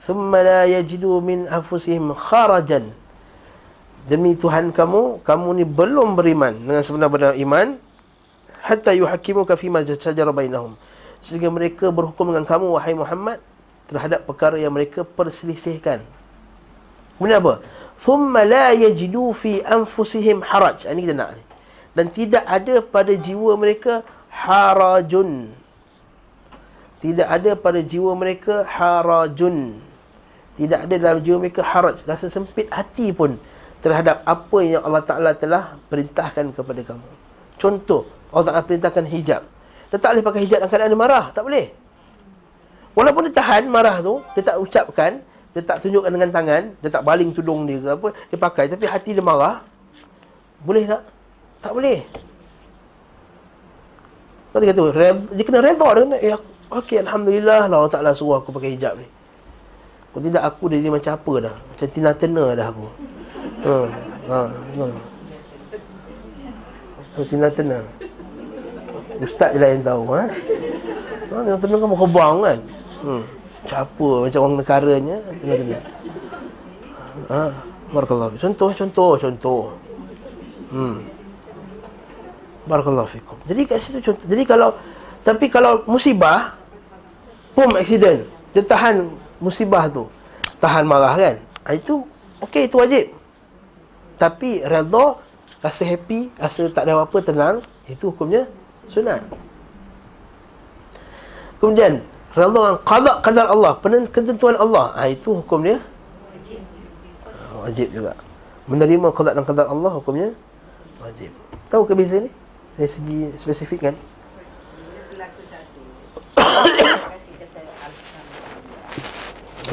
[0.00, 2.88] Thumma la yajidu min anfusihim kharajan.
[4.08, 7.76] Demi Tuhan kamu, kamu ni belum beriman dengan sebenar-benar iman
[8.64, 10.74] hatta yuhakkimuka fi ma shajara bainahum
[11.22, 13.38] sehingga mereka berhukum dengan kamu wahai Muhammad
[13.86, 16.02] terhadap perkara yang mereka perselisihkan.
[17.22, 17.62] Kemudian apa?
[17.94, 20.90] Thumma la yajidu fi anfusihim haraj.
[20.90, 21.42] Ini kita nak ni.
[21.94, 25.54] Dan tidak ada pada jiwa mereka harajun.
[26.98, 29.78] Tidak ada pada jiwa mereka harajun.
[30.58, 32.02] Tidak ada dalam jiwa mereka haraj.
[32.02, 33.38] Rasa sempit hati pun
[33.86, 37.06] terhadap apa yang Allah Ta'ala telah perintahkan kepada kamu.
[37.54, 38.02] Contoh,
[38.34, 39.46] Allah Ta'ala perintahkan hijab.
[39.94, 41.24] Dia tak boleh pakai hijab dalam keadaan dia marah.
[41.30, 41.70] Tak boleh.
[42.98, 45.22] Walaupun dia tahan marah tu, dia tak ucapkan,
[45.52, 48.64] dia tak tunjukkan dengan tangan, dia tak baling tudung dia ke apa, dia pakai.
[48.72, 49.60] Tapi hati dia marah.
[50.64, 51.02] Boleh tak?
[51.60, 52.00] Tak boleh.
[54.52, 54.82] Kau kata,
[55.32, 55.88] dia kena redha.
[55.92, 56.36] Dia kena, eh,
[56.72, 59.08] okey, Alhamdulillah lah Allah Ta'ala suruh aku pakai hijab ni.
[60.12, 61.54] Kalau tidak, aku dah jadi macam apa dah.
[61.56, 62.86] Macam Tina Turner dah aku.
[63.64, 63.76] Ha,
[64.28, 64.40] ha,
[64.76, 64.86] ha.
[67.24, 67.84] Tina Turner.
[69.22, 70.22] Ustaz je lah yang tahu ha?
[70.26, 72.58] ha yang tenang kan berkebang kan
[73.06, 73.22] hmm.
[73.66, 74.08] Siapa?
[74.26, 75.16] Macam orang negaranya?
[75.38, 75.84] Tenang-tenang
[77.28, 77.52] ha,
[77.92, 79.62] Barakallahu Contoh, contoh, contoh.
[80.72, 81.04] Hmm.
[82.64, 83.36] Barakallahu fikum.
[83.44, 84.70] Jadi kat situ contoh Jadi kalau
[85.26, 86.54] Tapi kalau musibah
[87.52, 88.24] Pum accident
[88.56, 89.04] Dia tahan
[89.42, 90.08] musibah tu.
[90.62, 91.36] Tahan marah kan?
[91.68, 92.06] Ha, Itu
[92.42, 93.04] Okey, itu wajib.
[94.18, 95.18] Tapi redha
[95.62, 98.46] Rasa happy Rasa tak ada apa-apa Tenang Itu hukumnya
[98.88, 99.22] sunat.
[101.56, 103.72] Kemudian redha dengan qada qadar Allah,
[104.08, 104.96] ketentuan Allah.
[104.96, 105.78] Ha, itu hukum dia
[107.62, 108.18] wajib juga
[108.66, 110.34] menerima qada dan qadar Allah hukumnya
[110.98, 111.30] wajib
[111.70, 112.30] tahu ke beza ni
[112.74, 113.94] dari segi spesifik kan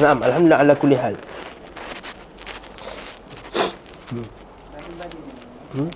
[0.00, 1.12] alhamdulillah ala kulli hal.
[4.08, 4.24] Hmm.
[5.76, 5.90] Hmm.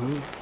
[0.00, 0.39] Hmm.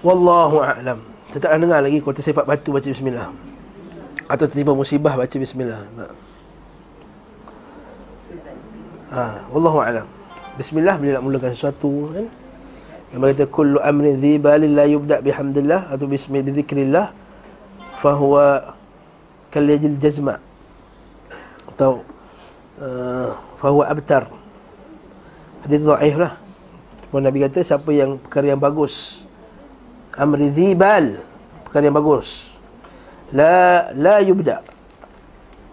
[0.00, 0.98] Wallahu a'lam.
[1.30, 3.28] Tak dengar lagi kalau tersepak batu baca bismillah.
[4.26, 5.80] Atau tertimpa musibah baca bismillah.
[5.94, 6.12] Tak.
[9.10, 10.06] Ha, wallahu a'lam.
[10.56, 12.26] Bismillah bila nak mulakan sesuatu kan.
[13.10, 17.06] Yang berkata kullu amrin dhi balil la yubda bihamdillah atau bismillah bizikrillah
[18.00, 18.72] fahuwa
[19.50, 20.38] kal yajil jazma
[21.74, 22.06] atau
[22.78, 24.30] uh, fahuwa abtar
[25.66, 26.32] hadis dhaif lah
[27.10, 29.26] Nabi kata siapa yang perkara yang bagus
[30.18, 31.18] amri dhibal
[31.66, 32.50] perkara yang bagus.
[33.30, 34.58] La la yubda.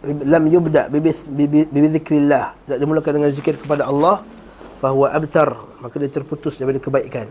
[0.06, 2.54] Lam yubda bi bi zikrillah.
[2.66, 4.22] Tidak dimulakan dengan zikir kepada Allah
[4.78, 5.58] fahuwa abtar.
[5.82, 7.28] Maka dia terputus daripada kebaikan.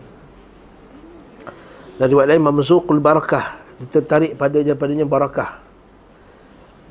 [1.95, 3.55] Dan riwayat lain mamzuqul barakah.
[3.79, 5.63] Ditertarik pada padanya barakah.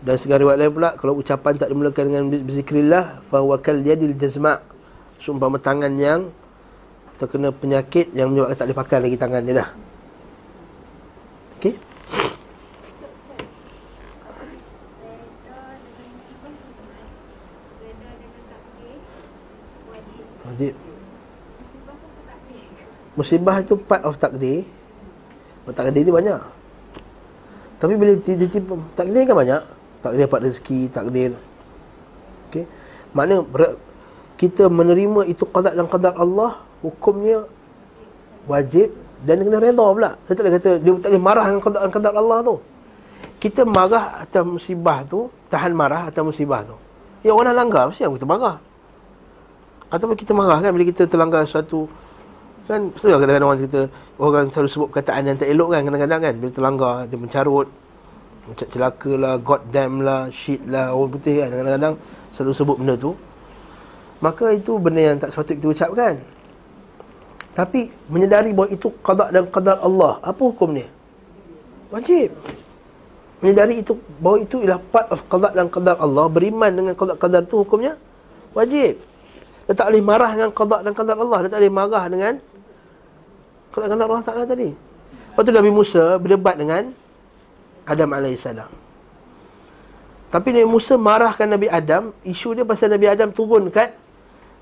[0.00, 4.64] Dan segala riwayat lain pula kalau ucapan tak dimulakan dengan zikrillah fahuwa kal yadil jazma.
[5.16, 6.29] Sumpah tangan yang
[7.16, 9.86] terkena penyakit yang menyebabkan tak boleh pakai lagi tangan dia dah
[20.57, 20.73] Wajib.
[23.12, 24.64] Musibah itu part of takdir.
[25.69, 26.40] Takdir ni banyak.
[27.77, 29.62] Tapi bila tiba-tiba takdir kan banyak.
[30.01, 31.37] Takdir dapat rezeki, takdir.
[32.49, 32.64] Okey.
[33.12, 33.45] Makna
[34.40, 37.45] kita menerima itu qada dan qadar Allah, hukumnya
[38.49, 40.16] wajib dan kena redha pula.
[40.25, 42.57] Dia tak boleh kata dia tak boleh marah dengan qada qadar Allah tu.
[43.37, 46.77] Kita marah atas musibah tu, tahan marah atas musibah tu.
[47.21, 48.57] Ya orang langgar mesti kita marah.
[49.92, 51.87] Ataupun kita marah kan bila kita terlanggar sesuatu
[52.66, 53.81] kan lah kadang-kadang orang kita
[54.18, 57.68] orang selalu sebut perkataan yang tak elok kan kadang-kadang kan bila terlanggar dia mencarut
[58.42, 61.94] macam celaka lah god damn lah shit lah orang putih kan kadang-kadang
[62.35, 63.14] selalu sebut benda tu
[64.18, 66.14] maka itu benda yang tak sepatutnya kita ucapkan
[67.57, 70.20] tapi menyedari bahawa itu qada dan qadar Allah.
[70.20, 70.85] Apa hukum dia?
[71.88, 72.37] Wajib.
[73.40, 77.49] Menyedari itu bahawa itu ialah part of qada dan qadar Allah, beriman dengan qada qadar
[77.49, 77.96] itu hukumnya
[78.53, 79.01] wajib.
[79.66, 82.35] Dia tak boleh marah dengan qada dan qadar Allah, dia tak boleh marah dengan
[83.74, 84.70] qada qadar Allah Taala tadi.
[84.70, 86.83] Lepas tu Nabi Musa berdebat dengan
[87.85, 88.70] Adam alaihissalam.
[90.31, 93.94] Tapi Nabi Musa marahkan Nabi Adam, isu dia pasal Nabi Adam turun kat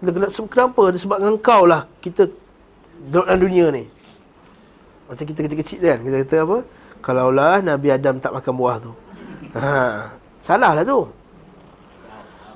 [0.05, 0.93] Kenapa?
[0.93, 2.29] Disebabkan kau lah kita
[3.09, 3.89] dalam dunia ni.
[5.05, 6.57] Macam kita kecil-kecil kan Kita kata apa?
[7.05, 8.93] Kalaulah Nabi Adam tak makan buah tu.
[9.57, 10.09] Ha,
[10.41, 11.09] Salah lah tu.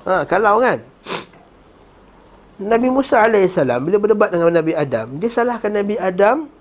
[0.09, 0.77] Ha, Kalau kan
[2.59, 6.51] Nabi Musa AS Bila berdebat dengan Nabi Adam Dia salahkan Nabi Adam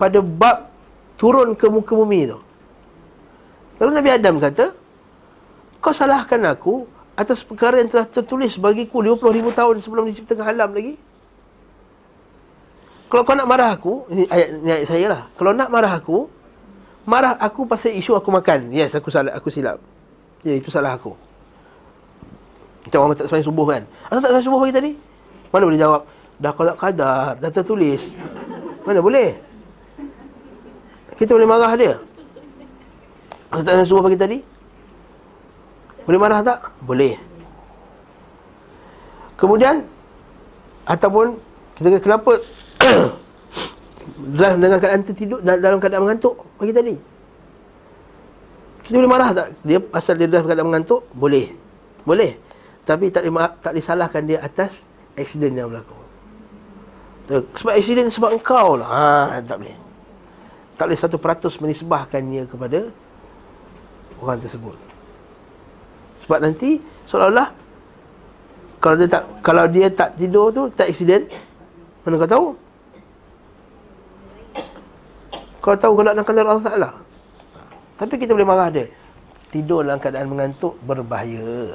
[0.00, 0.72] Pada bab
[1.20, 2.40] Turun ke muka bumi tu
[3.76, 4.72] Lalu Nabi Adam kata
[5.84, 10.72] Kau salahkan aku Atas perkara yang telah tertulis bagiku 50 ribu tahun sebelum diciptakan alam
[10.72, 11.00] lagi
[13.06, 15.22] kalau kau nak marah aku, ini ayat, ini ayat saya lah.
[15.38, 16.26] Kalau nak marah aku,
[17.06, 18.74] marah aku pasal isu aku makan.
[18.74, 19.78] Yes, aku salah, aku silap.
[20.42, 21.14] Ya, itu salah aku.
[22.86, 23.82] Macam orang tak sembahyang subuh kan.
[24.10, 24.92] Asal tak sembahyang subuh pagi tadi?
[25.50, 26.02] Mana boleh jawab?
[26.36, 28.18] Dah kau tak kadar, dah tertulis.
[28.84, 29.34] Mana boleh?
[31.16, 31.96] Kita boleh marah dia.
[33.48, 34.38] Asal tak sembahyang subuh pagi tadi?
[36.04, 36.58] Boleh marah tak?
[36.84, 37.16] Boleh.
[39.40, 39.84] Kemudian
[40.84, 41.40] ataupun
[41.76, 42.32] kita kata kenapa
[44.38, 46.94] dalam dengan keadaan tertidur dalam keadaan mengantuk pagi tadi.
[48.86, 49.48] Kita boleh marah tak?
[49.66, 51.50] Dia asal dia dalam keadaan mengantuk, boleh.
[52.06, 52.38] Boleh.
[52.86, 53.26] Tapi tak
[53.58, 54.86] tak boleh salahkan dia atas
[55.16, 55.96] aksiden yang berlaku.
[57.58, 58.88] Sebab aksiden sebab engkau lah.
[58.88, 59.76] Ha, tak boleh.
[60.78, 62.92] Tak boleh satu peratus menisbahkannya kepada
[64.22, 64.76] orang tersebut.
[66.22, 66.78] Sebab nanti
[67.10, 67.48] seolah-olah
[68.82, 71.26] kalau dia tak kalau dia tak tidur tu tak aksiden
[72.06, 72.46] mana kau tahu?
[75.58, 76.90] Kau tahu kalau nak kandar Allah Ta'ala
[77.98, 78.86] Tapi kita boleh marah dia
[79.50, 81.74] Tidur dalam keadaan mengantuk berbahaya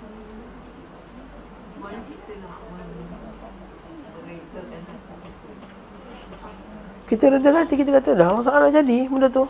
[7.11, 9.43] Kita reda hati kita kata dah Allah Ta'ala jadi benda tu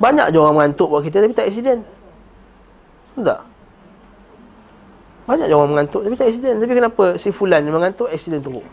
[0.00, 1.84] Banyak je orang mengantuk buat kita tapi tak accident
[3.20, 3.44] Tak?
[5.28, 8.64] Banyak je orang mengantuk tapi tak accident Tapi kenapa si Fulan mengantuk accident teruk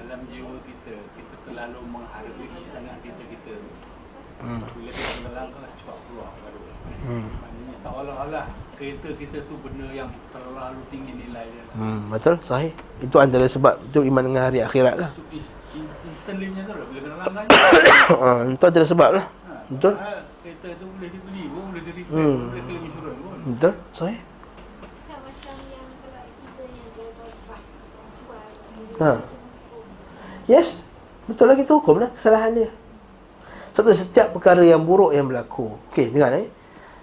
[0.00, 3.54] Dalam jiwa kita Kita terlalu menghargai sangat kita kita
[4.40, 4.60] hmm.
[4.72, 6.60] Bila kita melangkah cepat keluar baru
[7.04, 7.28] hmm.
[7.28, 8.46] Maknanya seolah-olah
[8.76, 11.64] kereta kita tu benda yang terlalu tinggi nilai dia.
[11.80, 12.76] Hmm, betul, sahih.
[13.00, 15.10] Itu antara sebab itu iman dengan hari akhirat lah.
[16.08, 17.48] Instant liftnya tu lah, bila kena lamanya.
[18.24, 19.24] ha, itu antara sebab lah.
[19.28, 19.94] Ha, betul.
[19.94, 20.08] Ha,
[20.40, 22.38] kereta tu boleh dibeli pun, boleh di repair, hmm.
[22.48, 23.36] boleh claim insurans pun.
[23.52, 24.20] Betul, sahih.
[28.96, 29.10] Ha.
[30.48, 30.68] Yes.
[31.26, 32.70] Betul lagi tu hukum lah kesalahan dia.
[33.74, 35.74] Satu setiap perkara yang buruk yang berlaku.
[35.90, 36.48] Okey, dengar eh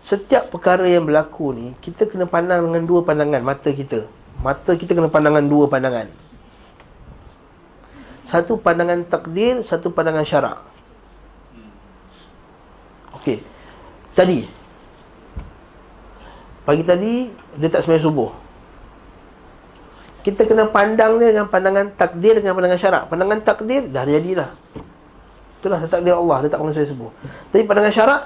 [0.04, 4.04] setiap perkara yang berlaku ni kita kena pandang dengan dua pandangan mata kita
[4.44, 6.12] mata kita kena pandang dengan dua pandangan
[8.28, 10.60] satu pandangan takdir satu pandangan syarak
[13.22, 13.39] okey
[14.12, 14.44] tadi
[16.68, 18.32] pagi tadi dia tak sembahyang subuh
[20.28, 24.52] kita kena pandang dia dengan pandangan takdir dengan pandangan syarak pandangan takdir dah jadilah
[25.64, 27.12] itulah takdir Allah dia tak kena sembahyang subuh
[27.48, 28.24] tapi pandangan syarak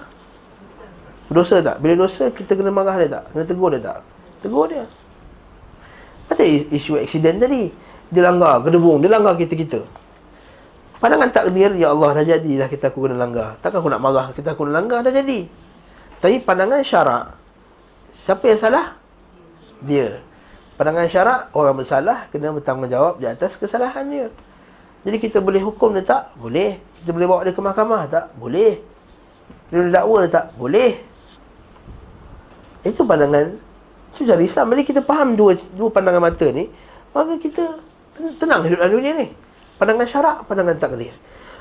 [1.28, 1.84] Dosa tak?
[1.84, 3.24] Bila dosa, kita kena marah dia tak?
[3.36, 4.00] Kena tegur dia tak?
[4.40, 4.88] Tegur dia.
[6.28, 7.72] Macam isu aksiden tadi.
[8.12, 9.04] Dia langgar, kedebung.
[9.04, 9.84] Dia langgar kita-kita.
[10.98, 13.54] Pandangan takdir, Ya Allah, dah jadilah kita aku kena langgar.
[13.62, 15.46] Takkan aku nak marah, kita aku kena langgar, dah jadi.
[16.18, 17.38] Tapi pandangan syarak,
[18.18, 18.98] siapa yang salah?
[19.86, 20.18] Dia.
[20.74, 24.28] Pandangan syarak, orang bersalah, kena bertanggungjawab di atas kesalahan dia.
[25.06, 26.34] Jadi kita boleh hukum dia tak?
[26.42, 26.82] Boleh.
[27.02, 28.26] Kita boleh bawa dia ke mahkamah tak?
[28.34, 28.82] Boleh.
[29.70, 30.46] Dia dakwa dia tak?
[30.58, 30.98] Boleh.
[32.82, 33.54] Itu pandangan
[34.18, 36.66] Itu cara Islam Jadi kita faham dua dua pandangan mata ni
[37.14, 37.78] Maka kita
[38.38, 39.28] tenang hidup dalam dunia ni.
[39.78, 41.14] Pandangan syarak, pandangan takdir.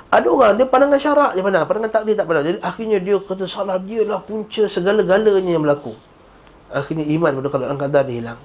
[0.08, 1.64] Ada orang dia pandangan syarak je pandang.
[1.68, 2.44] Pandangan takdir tak pandang.
[2.48, 5.92] Jadi akhirnya dia kata salah dia lah punca segala-galanya yang berlaku.
[6.72, 8.40] Akhirnya iman pada keadaan kadar dia hilang.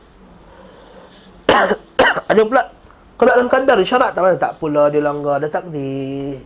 [2.32, 2.64] Ada pula
[3.16, 4.42] keadaan kadar syarak tak pandang.
[4.42, 6.44] Tak pula dia langgar, dia takdir.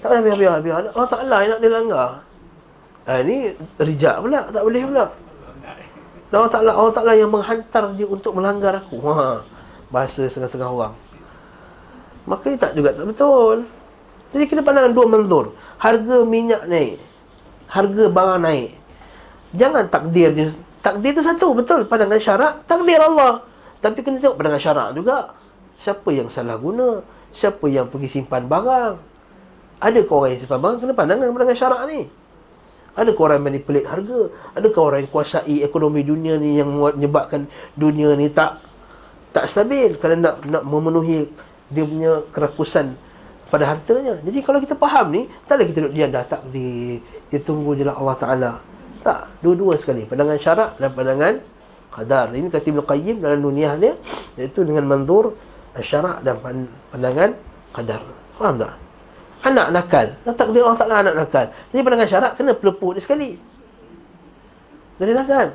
[0.00, 0.82] Tak payah biar-biar biar.
[0.90, 2.08] Allah Ta'ala yang nak dia langgar.
[3.02, 3.50] Ha, ini
[3.82, 5.04] rijak pula, tak boleh pula.
[6.32, 8.96] Allah Ta'ala Allah Ta'ala yang menghantar dia untuk melanggar aku.
[9.04, 9.44] Ha,
[9.92, 10.94] Bahasa setengah-setengah orang.
[12.24, 13.68] Maka ini tak juga tak betul.
[14.32, 15.52] Jadi kita pandang dua mendur.
[15.76, 16.96] Harga minyak naik.
[17.68, 18.70] Harga barang naik.
[19.52, 20.48] Jangan takdir dia.
[20.80, 21.84] Takdir tu satu, betul.
[21.84, 23.44] Pandangan syarak, takdir Allah.
[23.84, 25.36] Tapi kena tengok pandangan syarak juga.
[25.76, 27.04] Siapa yang salah guna?
[27.28, 28.96] Siapa yang pergi simpan barang?
[29.84, 30.78] Adakah orang yang simpan barang?
[30.80, 32.21] Kena pandang pandangan syarak ni
[32.92, 34.28] Adakah orang manipulate harga?
[34.52, 38.60] Adakah orang yang kuasai ekonomi dunia ni yang menyebabkan dunia ni tak
[39.32, 41.24] tak stabil kerana nak nak memenuhi
[41.72, 42.92] dia punya kerakusan
[43.48, 44.20] pada hartanya.
[44.20, 46.96] Jadi kalau kita faham ni, tak ada kita duduk diam dah tak di
[47.32, 48.52] dia tunggu je lah Allah Taala.
[49.00, 51.34] Tak, dua-dua sekali, pandangan syarak dan pandangan
[51.92, 52.32] qadar.
[52.32, 53.92] Ini kata Ibn Qayyim dalam dunia dia
[54.40, 55.36] iaitu dengan manzur
[55.80, 56.40] syarak dan
[56.92, 57.36] pandangan
[57.72, 58.04] qadar.
[58.36, 58.72] Faham tak?
[59.42, 60.06] Anak nakal.
[60.22, 61.46] Dan takdir Allah Ta'ala anak nakal.
[61.74, 63.30] Jadi pandangan syarat kena pelepuk dia sekali.
[64.96, 65.50] Dari nakal.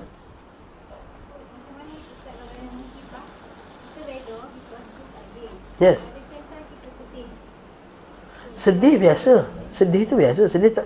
[5.78, 6.10] Yes.
[8.58, 9.46] Sedih biasa.
[9.70, 10.50] Sedih tu biasa.
[10.50, 10.86] Sedih tak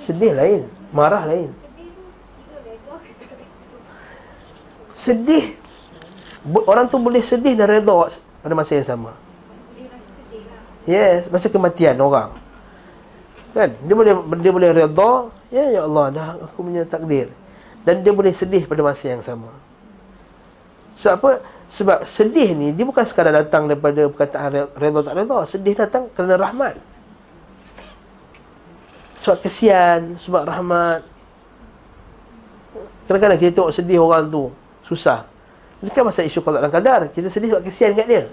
[0.00, 1.52] sedih lain, marah lain.
[4.96, 5.54] Sedih.
[6.64, 8.08] Orang tu boleh sedih dan redha
[8.40, 9.12] pada masa yang sama.
[10.90, 12.34] Yes, masa kematian orang.
[13.54, 13.78] Kan?
[13.86, 15.12] Dia boleh dia boleh redha,
[15.54, 17.30] ya ya Allah dah aku punya takdir.
[17.86, 19.54] Dan dia boleh sedih pada masa yang sama.
[20.98, 21.30] Sebab apa?
[21.70, 26.34] Sebab sedih ni dia bukan sekadar datang daripada perkataan redha tak redha, sedih datang kerana
[26.34, 26.74] rahmat.
[29.14, 31.06] Sebab kesian, sebab rahmat.
[33.06, 34.50] Kadang-kadang kita tengok sedih orang tu
[34.90, 35.22] susah.
[35.78, 37.00] Ini kan masa isu qada dan qadar.
[37.14, 38.24] Kita sedih sebab kesian kat dia.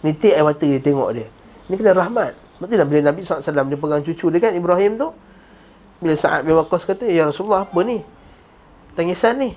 [0.00, 1.28] Nitik air mata dia tengok dia.
[1.68, 2.32] Ini kena rahmat.
[2.58, 5.08] Betul bila Nabi SAW dia pegang cucu dia kan Ibrahim tu.
[5.98, 8.02] Bila Sa'ad bin Waqqas kata, Ya Rasulullah apa ni?
[8.94, 9.50] Tangisan ni.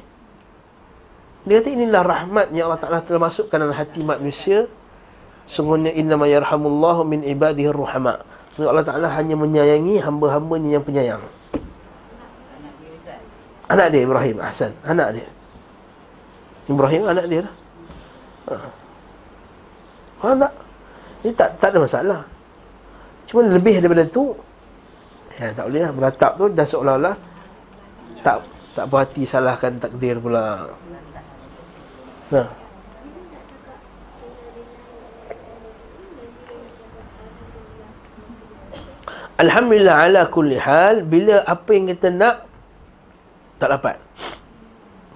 [1.45, 4.69] Dia kata inilah rahmat yang Allah Ta'ala telah masukkan dalam hati manusia.
[5.49, 8.21] Sungguhnya innama yarhamullahu min ibadihi ruhama.
[8.53, 11.23] Sungguh Allah Ta'ala hanya menyayangi hamba-hambanya yang penyayang.
[13.71, 14.75] Anak dia Ibrahim Ahsan.
[14.83, 15.27] Anak dia.
[16.69, 17.55] Ibrahim anak dia lah.
[18.51, 18.55] Ha.
[20.21, 20.53] Faham tak?
[21.21, 22.19] Ini tak, tak ada masalah.
[23.29, 24.35] Cuma lebih daripada tu
[25.39, 25.91] Ya tak boleh lah.
[25.95, 27.15] Meratap tu dah seolah-olah
[28.19, 28.37] Tak
[28.71, 30.71] tak berhati salahkan takdir pula.
[32.31, 32.47] Nah.
[39.35, 42.47] Alhamdulillah ala kulli hal Bila apa yang kita nak
[43.59, 43.99] Tak dapat.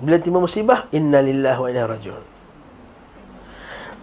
[0.03, 2.34] Bila timur musibah Inna lillahi wa inna rajul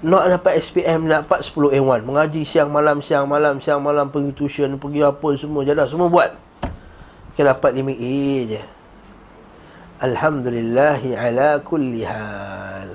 [0.03, 4.35] Nak dapat SPM Nak dapat 10 A1 Mengaji siang malam Siang malam Siang malam Pergi
[4.35, 6.35] tuition Pergi apa semua Jadah semua buat.
[7.33, 8.61] Kita dapat 5 A je.
[10.05, 12.91] Alhamdulillahi ala kulli hal.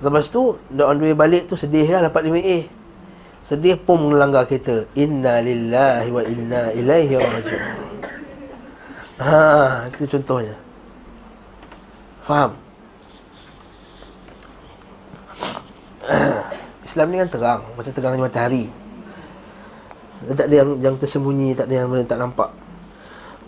[0.00, 2.58] Lepas tu on the way balik tu Sedih lah dapat 5 A.
[3.44, 7.76] Sedih pun melanggar kita Inna lillahi wa inna ilaihi raji'un.
[9.18, 10.54] Ha, itu contohnya.
[12.24, 12.67] Faham?
[16.88, 18.64] Islam ni kan terang Macam terangnya matahari
[20.24, 22.50] Tak ada yang, yang tersembunyi Tak ada yang tak nampak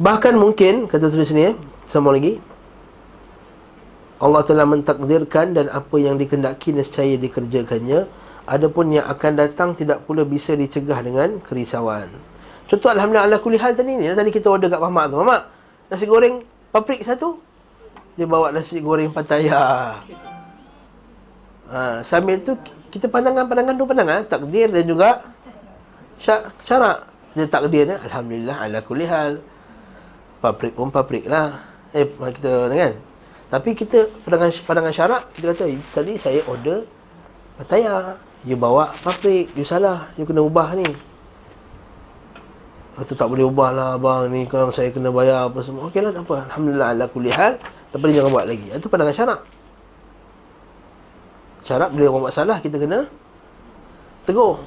[0.00, 1.56] Bahkan mungkin Kata tulis sini
[1.88, 2.36] Sama lagi
[4.20, 10.26] Allah telah mentakdirkan Dan apa yang dikendaki Nescaya dikerjakannya Adapun yang akan datang tidak pula
[10.26, 12.11] bisa dicegah dengan kerisauan.
[12.66, 14.11] Contoh Alhamdulillah ala kulihal tadi ni.
[14.11, 15.22] Tadi kita order kat Mamak tu.
[15.22, 15.46] Mamak,
[15.86, 16.42] nasi goreng
[16.74, 17.38] paprik satu.
[18.18, 20.02] Dia bawa nasi goreng pataya.
[21.71, 22.59] Ha, sambil tu
[22.91, 24.21] kita pandangan-pandangan tu pandangan.
[24.27, 25.23] Takdir dan juga
[26.66, 27.07] syarak.
[27.39, 27.95] Dia takdir ni.
[27.95, 29.39] Alhamdulillah ala kulihal.
[30.43, 31.62] Paprik pun paprik lah.
[31.95, 32.95] Eh, kita kan.
[33.51, 36.87] Tapi kita pandangan pandangan syarak kita kata tadi saya order
[37.59, 38.14] pataya.
[38.41, 40.89] You bawa pabrik You salah You kena ubah ni
[42.97, 46.09] Itu tak boleh ubah lah abang ni Kalau saya kena bayar apa semua Okey lah
[46.09, 47.61] tak apa Alhamdulillah ala kulli hal
[47.93, 49.41] Tapi jangan buat lagi Itu pandangan syarak
[51.64, 53.06] Syarak bila orang buat salah Kita kena
[54.24, 54.61] Tegur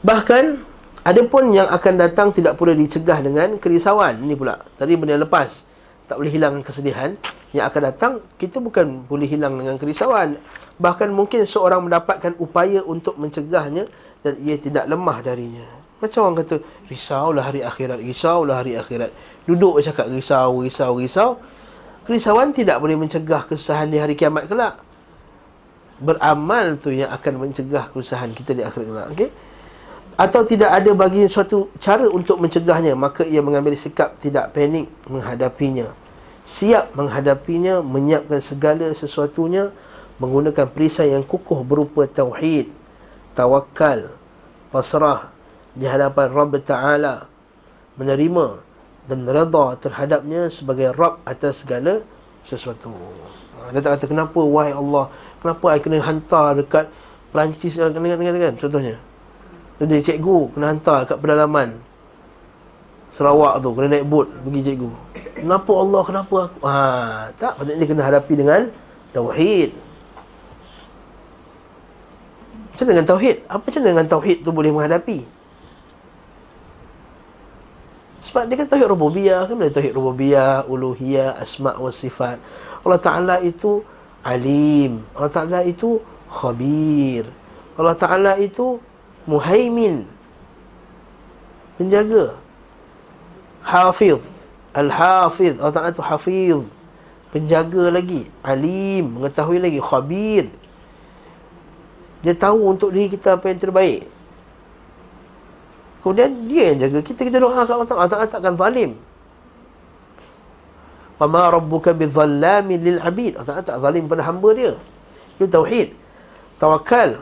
[0.00, 0.44] Bahkan
[1.04, 5.64] Ada pun yang akan datang Tidak pula dicegah dengan kerisauan Ini pula Tadi benda lepas
[6.10, 7.14] Tak boleh hilang kesedihan
[7.54, 10.40] Yang akan datang Kita bukan boleh hilang dengan kerisauan
[10.80, 13.84] Bahkan mungkin seorang mendapatkan upaya untuk mencegahnya
[14.24, 15.64] dan ia tidak lemah darinya.
[16.00, 16.56] Macam orang kata,
[16.88, 19.12] risaulah hari akhirat, risaulah hari akhirat.
[19.44, 21.30] Duduk cakap risau, risau, risau.
[22.10, 24.82] Kerisauan tidak boleh mencegah kesusahan di hari kiamat kelak.
[26.02, 29.08] Beramal tu yang akan mencegah kesusahan kita di akhirat kelak.
[29.14, 29.30] Okay?
[30.18, 35.86] Atau tidak ada bagi suatu cara untuk mencegahnya, maka ia mengambil sikap tidak panik menghadapinya.
[36.42, 39.70] Siap menghadapinya, menyiapkan segala sesuatunya,
[40.18, 42.74] menggunakan perisai yang kukuh berupa tauhid,
[43.38, 44.10] tawakal,
[44.74, 45.30] pasrah
[45.78, 47.30] di hadapan Rabb Ta'ala,
[47.94, 48.66] menerima
[49.10, 52.06] dan redha terhadapnya sebagai Rabb atas segala
[52.46, 52.94] sesuatu.
[53.58, 55.10] Ha, dia tak kata kenapa wahai Allah,
[55.42, 56.86] kenapa saya kena hantar dekat
[57.34, 58.96] Perancis kan dengan dengan kan contohnya.
[59.82, 61.90] Dia cikgu kena hantar dekat pedalaman
[63.10, 64.90] Sarawak tu kena naik bot pergi cikgu.
[65.42, 66.58] Kenapa Allah kenapa aku?
[66.62, 66.74] Ha,
[67.34, 68.60] tak patutnya kena hadapi dengan
[69.10, 69.74] tauhid.
[72.70, 73.36] Macam dengan tauhid?
[73.50, 75.39] Apa macam dengan tauhid tu boleh menghadapi?
[78.20, 82.36] Sebab dia kan tauhid rububiyah, kan boleh tauhid rububiyah, uluhiyah, asma' wa sifat.
[82.84, 83.80] Allah Taala itu
[84.20, 85.00] alim.
[85.16, 87.24] Allah Taala itu khabir.
[87.80, 88.76] Allah Taala itu
[89.24, 90.04] muhaimin.
[91.80, 92.36] Penjaga.
[93.64, 94.20] Hafiz.
[94.76, 95.56] Al-Hafiz.
[95.56, 96.60] Allah Taala itu hafiz.
[97.30, 100.50] Penjaga lagi, alim, mengetahui lagi, khabir.
[102.20, 104.19] Dia tahu untuk diri kita apa yang terbaik
[106.00, 106.98] Kemudian dia yang jaga.
[107.04, 108.90] Kita Kita doa kat Allah Ta'ala Allah Ta'ala takkan zalim.
[111.20, 113.36] Wa ma rabbuka bizallami lil abid.
[113.36, 114.72] Allah Ta'ala tak zalim pada hamba dia.
[115.36, 115.96] Itu tauhid.
[116.60, 117.16] Tawakal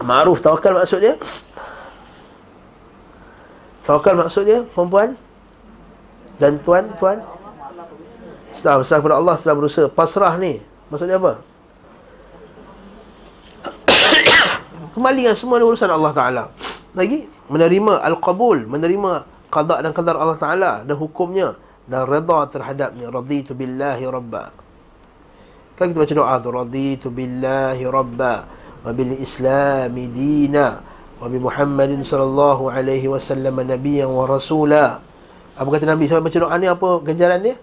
[0.00, 1.20] Ma'ruf tawakal maksud dia?
[3.84, 5.12] Tawakal maksud dia Perempuan
[6.40, 7.20] Dan tuan Tuan
[8.56, 9.86] Setelah berusaha kepada Allah Setelah berusaha.
[9.92, 11.44] Pasrah ni Maksudnya apa?
[14.96, 16.44] kembalikan semua urusan Allah Taala.
[16.96, 21.56] Lagi menerima al-qabul, menerima qada dan qadar Allah Taala dan hukumnya
[21.88, 23.08] dan redha terhadapnya.
[23.08, 24.52] Raditu billahi rabba.
[25.76, 28.44] Kan kita baca doa tu raditu billahi rabba
[28.84, 30.82] wa bil islam dina
[31.18, 35.00] wa bi Muhammadin sallallahu alaihi wasallam nabiyyan wa rasula.
[35.58, 37.56] Apa kata Nabi sebab baca doa ni apa ganjaran dia?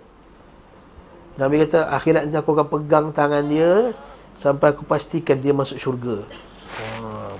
[1.36, 3.92] Nabi kata akhirat nanti aku akan pegang tangan dia
[4.36, 6.24] sampai aku pastikan dia masuk syurga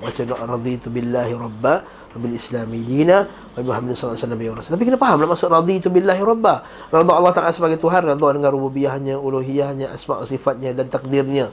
[0.06, 1.82] baca doa raditu billahi rabba
[2.18, 5.88] bil islami dina wa bi muhammadin sallallahu alaihi wasallam tapi kena faham lah maksud raditu
[5.92, 6.56] billahi rabba.
[6.92, 11.52] Redha Allah taala sebagai tuhan redha dengan rububiyahnya uluhiyahnya asma sifatnya dan takdirnya.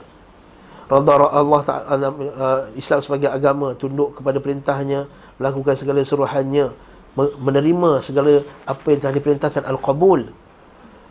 [0.93, 5.07] Rada Allah Ta'ala uh, Islam sebagai agama Tunduk kepada perintahnya
[5.39, 6.69] Melakukan segala suruhannya
[7.17, 10.27] Menerima segala apa yang telah diperintahkan Al-Qabul.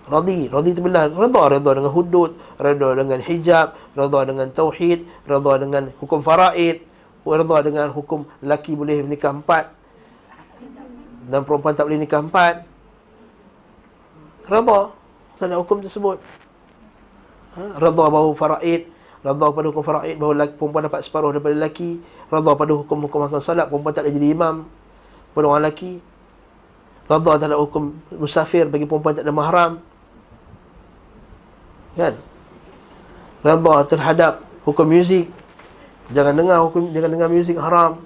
[0.02, 5.52] Radhi, radhi tu bila Rada, rada dengan hudud Rada dengan hijab Rada dengan tauhid Rada
[5.62, 6.84] dengan hukum faraid
[7.22, 9.70] Rada dengan hukum lelaki boleh menikah empat
[11.30, 12.66] Dan perempuan tak boleh nikah empat.
[14.50, 14.90] Rada.
[15.38, 16.18] Tanda hukum tersebut.
[17.54, 17.78] Ha?
[17.78, 18.90] Rada bahawa faraid.
[19.22, 22.02] Rada pada hukum faraid bahawa lelaki, perempuan dapat separuh daripada lelaki.
[22.26, 24.66] Rada pada hukum-hukum makan salat Perempuan tak boleh jadi imam.
[25.30, 26.02] Pada orang lelaki.
[27.06, 27.84] Rada terhadap hukum
[28.18, 29.72] musafir bagi perempuan tak ada mahram.
[31.94, 32.18] Kan?
[33.46, 34.32] Rada terhadap
[34.66, 35.30] hukum muzik
[36.10, 38.02] Jangan dengar hukum jangan dengar muzik haram.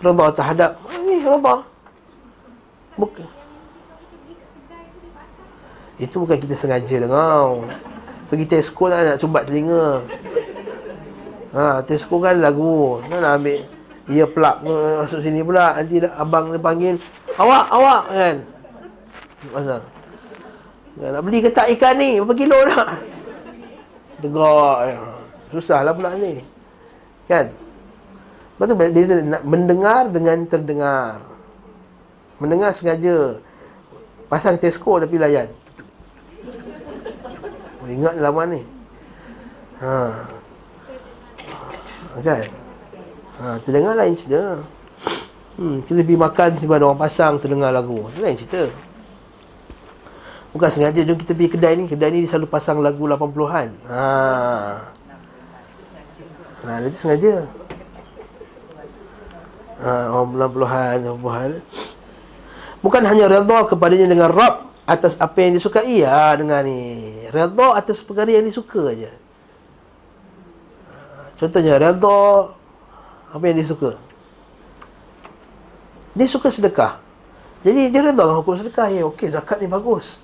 [0.00, 1.66] Rada terhadap Ini rada
[2.94, 3.28] Bukan.
[6.00, 7.68] Itu bukan kita sengaja dengar.
[8.32, 10.00] Pergi Tesco tak nak sumbat telinga.
[11.50, 13.02] Ha, Tesco kan lagu.
[13.10, 13.60] Nak nak ambil
[14.08, 14.56] Ia plug
[15.04, 15.76] masuk sini pula.
[15.76, 16.96] Nanti abang dia panggil
[17.36, 18.36] Awak, awak kan.
[19.52, 19.76] Masa.
[21.00, 22.20] Nak beli ketak ikan ni?
[22.20, 22.88] Berapa kilo nak
[24.20, 24.98] Degak ya.
[25.52, 26.59] Susah lah pula ni
[27.30, 27.54] Kan
[28.60, 31.22] tu beza mendengar dengan terdengar
[32.42, 33.38] Mendengar sengaja
[34.26, 35.48] Pasang Tesco tapi layan
[37.90, 38.60] ingat lama ni.
[39.82, 39.94] Ha.
[42.20, 42.44] Kan?
[43.40, 44.62] Ha, terdengar lain cerita.
[45.58, 48.06] Hmm, kita pergi makan tiba ada orang pasang terdengar lagu.
[48.22, 48.70] Lain cerita.
[50.50, 51.84] Bukan sengaja jom kita pergi kedai ni.
[51.86, 53.68] Kedai ni selalu pasang lagu 80-an.
[56.64, 56.76] Ha.
[56.76, 57.48] Ha, itu sengaja.
[59.80, 61.50] Ha, orang 80-an, 80-an.
[62.80, 67.12] Bukan hanya redha kepadanya dengan Rabb atas apa yang disukai ya dengan ni.
[67.32, 69.12] Redha atas perkara yang disuka aja.
[71.40, 72.52] Contohnya redha
[73.30, 73.96] apa yang disuka
[76.10, 76.98] dia suka sedekah.
[77.62, 78.90] Jadi dia redha dengan hukum sedekah.
[78.90, 80.18] Ya okey zakat ni bagus.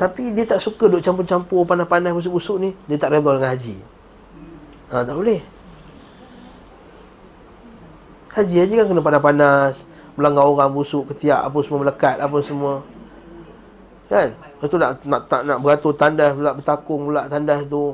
[0.00, 2.70] Tapi dia tak suka duk campur-campur panas-panas busuk-busuk ni.
[2.88, 3.95] Dia tak redha dengan haji
[4.92, 5.40] ha, tak boleh
[8.36, 9.74] haji haji kan kena panas-panas
[10.16, 12.84] melanggar orang busuk ketiak apa semua melekat apa semua
[14.06, 14.28] Kan?
[14.38, 17.90] Lepas tu nak, nak, tak, nak beratur tandas pula, bertakung pula tandas tu.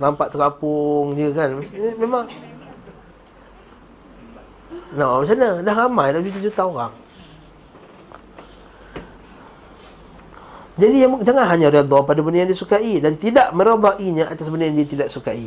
[0.00, 1.52] Nampak terapung je kan.
[2.00, 2.24] Memang.
[4.96, 5.48] Nak macam mana?
[5.60, 6.92] Dah ramai dah juta-juta orang.
[10.80, 14.88] Jadi jangan hanya redha pada benda yang disukai dan tidak meredainya atas benda yang dia
[14.88, 15.44] tidak sukai.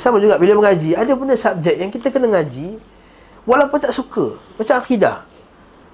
[0.00, 2.80] Sama juga bila mengaji, ada benda subjek yang kita kena ngaji
[3.44, 4.40] walaupun tak suka.
[4.56, 5.22] Macam akidah.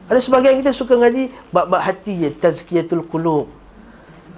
[0.07, 3.51] Ada sebagian kita suka ngaji bab-bab hati je, tazkiyatul qulub.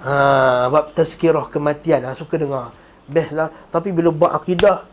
[0.03, 2.75] Ha, bab tazkirah kematian, ha, suka dengar.
[3.07, 4.83] Bestlah, tapi bila bab akidah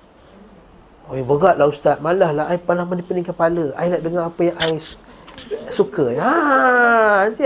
[1.10, 1.98] Oh, beratlah ustaz.
[1.98, 3.74] Malahlah ai panas pening kepala.
[3.74, 4.78] Ai nak dengar apa yang ai
[5.74, 6.14] suka.
[6.22, 7.42] Ha, nanti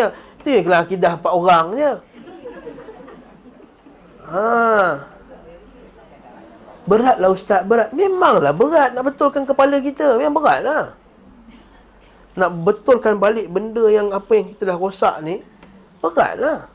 [0.65, 1.93] kelas akidah empat orang je.
[4.25, 4.45] Ha.
[6.85, 7.89] Beratlah ustaz, berat.
[7.97, 10.21] Memanglah berat nak betulkan kepala kita.
[10.21, 10.93] Memang beratlah
[12.35, 15.39] nak betulkan balik benda yang apa yang kita dah rosak ni
[16.03, 16.67] berat lah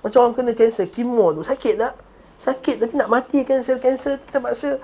[0.00, 1.94] macam orang kena kanser kemo tu sakit tak
[2.40, 4.80] sakit tapi nak matikan sel kanser tu terpaksa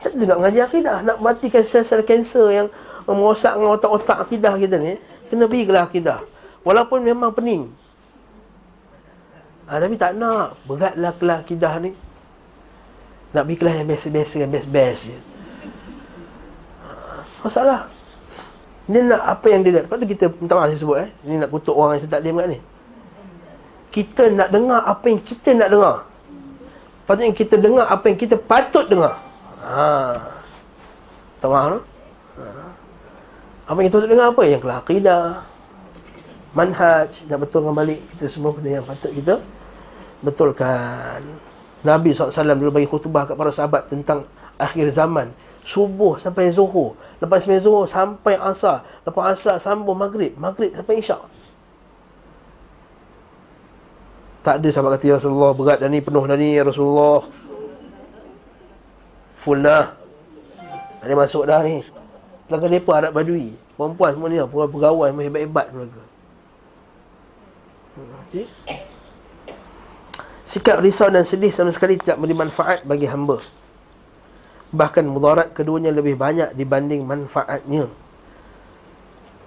[0.00, 2.68] tak juga mengaji akidah nak matikan sel-sel kanser yang
[3.04, 4.96] merosakkan otak-otak akidah kita ni
[5.32, 6.20] kena pergi kelas akidah
[6.66, 7.68] walaupun memang pening
[9.68, 11.92] ha, tapi tak nak beratlah kelas akidah ni
[13.30, 15.18] nak pergi kelas yang biasa-biasa yang best-best je
[16.84, 17.88] ha, masalah
[18.90, 19.82] dia nak apa yang dia nak.
[19.86, 21.08] Lepas tu kita minta maaf saya sebut eh.
[21.22, 22.58] Ini nak kutuk orang yang tak kat ni.
[23.94, 25.96] Kita nak dengar apa yang kita nak dengar.
[27.06, 29.18] Patutnya kita dengar apa yang kita patut dengar.
[29.62, 30.18] Ha.
[31.38, 31.78] Tak maaf no?
[32.38, 32.44] ha.
[33.70, 34.42] Apa yang kita patut dengar apa?
[34.46, 35.24] Yang kelah akidah.
[36.56, 37.26] Manhaj.
[37.30, 39.38] Nak betulkan balik kita semua benda yang patut kita
[40.20, 41.20] betulkan.
[41.80, 44.28] Nabi SAW dulu bagi khutbah kat para sahabat tentang
[44.60, 45.32] akhir zaman.
[45.64, 46.96] Subuh sampai zuhur.
[47.20, 48.84] Lepas sembahyang zuhur sampai asar.
[49.04, 50.36] Lepas asar sambung maghrib.
[50.36, 51.20] Maghrib sampai isyak.
[54.40, 57.28] Tak ada sahabat kata, Ya Rasulullah, berat dah ni, penuh dah ni, Ya Rasulullah.
[59.44, 59.92] Full dah.
[61.00, 61.84] Tak ada masuk dah ni.
[62.48, 63.52] Belakang mereka Arab Badui.
[63.76, 66.09] Perempuan semua ni, pegawai, hebat-hebat mereka.
[68.30, 68.46] Okay.
[70.46, 73.42] Sikap risau dan sedih sama sekali tidak memberi manfaat bagi hamba.
[74.70, 77.90] Bahkan mudarat keduanya lebih banyak dibanding manfaatnya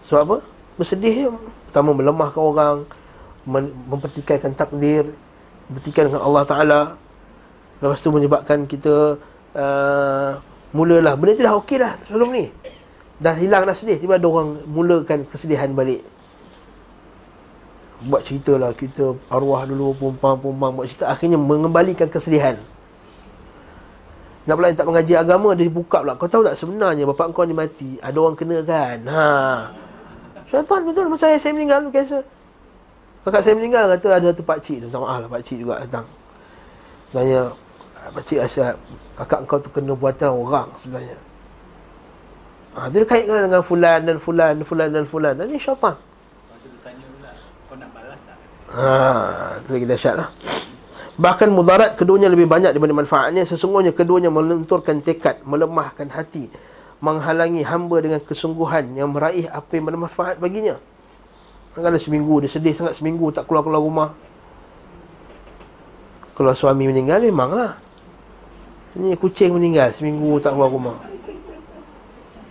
[0.03, 0.37] Sebab apa?
[0.75, 1.31] Bersedih
[1.71, 2.77] Pertama melemahkan orang
[3.87, 5.15] Mempertikaikan takdir
[5.71, 6.81] Bertikaikan dengan Allah Ta'ala
[7.79, 9.15] Lepas tu menyebabkan kita
[9.55, 10.31] uh,
[10.75, 12.51] Mulalah Benda tu dah okey dah sebelum ni
[13.15, 16.03] Dah hilang dah sedih Tiba ada orang mulakan kesedihan balik
[18.07, 22.59] Buat cerita lah Kita arwah dulu Pumpang-pumpang Buat cerita Akhirnya mengembalikan kesedihan.
[24.43, 26.19] Nak pula tak mengaji agama Dia buka pula.
[26.19, 28.99] Kau tahu tak sebenarnya Bapak kau ni mati Ada orang kena kan?
[29.07, 29.27] Ha.
[30.51, 32.27] Syaitan betul Masa saya meninggal Kanser
[33.23, 34.91] Kakak saya meninggal Kata ada tu pakcik tu.
[34.91, 36.03] Minta maaf lah pakcik juga datang.
[37.15, 37.55] Tanya
[38.11, 38.75] Pakcik asyik
[39.15, 41.15] Kakak kau tu kena buatan orang sebenarnya.
[42.73, 45.33] Ha, dia kaitkan dengan fulan dan fulan, fulan dan fulan.
[45.37, 45.93] Dan ini syaitan.
[48.73, 50.29] Ha, itu lagi dahsyat lah.
[51.13, 53.45] Bahkan mudarat keduanya lebih banyak daripada manfaatnya.
[53.45, 56.49] Sesungguhnya keduanya melenturkan tekad, melemahkan hati,
[56.97, 60.81] menghalangi hamba dengan kesungguhan yang meraih apa yang bermanfaat baginya.
[61.77, 64.09] Kalau seminggu dia sedih sangat seminggu tak keluar-keluar rumah.
[66.33, 67.77] Kalau suami meninggal memanglah.
[68.93, 70.97] Ini kucing meninggal seminggu tak keluar rumah.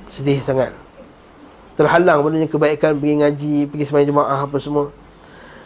[0.07, 0.71] Sedih sangat.
[1.75, 5.03] Terhalang padanya kebaikan pergi ngaji, pergi sembahyang jemaah apa semua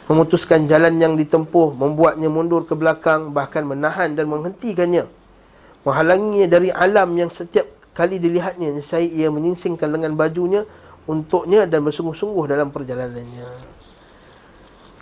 [0.07, 5.11] memutuskan jalan yang ditempuh, membuatnya mundur ke belakang, bahkan menahan dan menghentikannya.
[5.83, 10.63] Menghalanginya dari alam yang setiap kali dilihatnya, saya ia menyingsingkan lengan bajunya
[11.07, 13.75] untuknya dan bersungguh-sungguh dalam perjalanannya.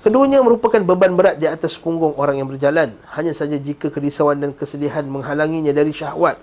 [0.04, 2.92] Keduanya merupakan beban berat di atas punggung orang yang berjalan.
[3.16, 6.36] Hanya saja jika kerisauan dan kesedihan menghalanginya dari syahwat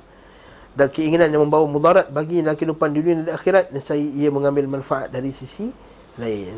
[0.73, 5.13] dan keinginan yang membawa mudarat bagi dalam kehidupan dunia dan akhirat, saya ia mengambil manfaat
[5.13, 5.69] dari sisi
[6.17, 6.57] lain.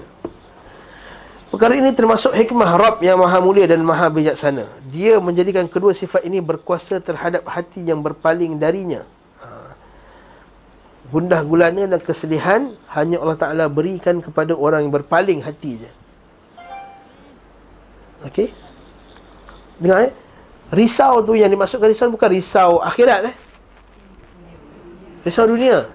[1.54, 4.66] Perkara ini termasuk hikmah Rabb yang maha mulia dan maha bijaksana.
[4.90, 9.06] Dia menjadikan kedua sifat ini berkuasa terhadap hati yang berpaling darinya.
[9.38, 9.78] Ha.
[11.14, 15.92] Gundah gulana dan kesedihan hanya Allah Ta'ala berikan kepada orang yang berpaling hati je.
[18.26, 18.50] Okey?
[19.78, 20.14] Dengar eh?
[20.74, 23.36] Risau tu yang dimasukkan risau bukan risau akhirat eh?
[25.22, 25.86] Risau dunia.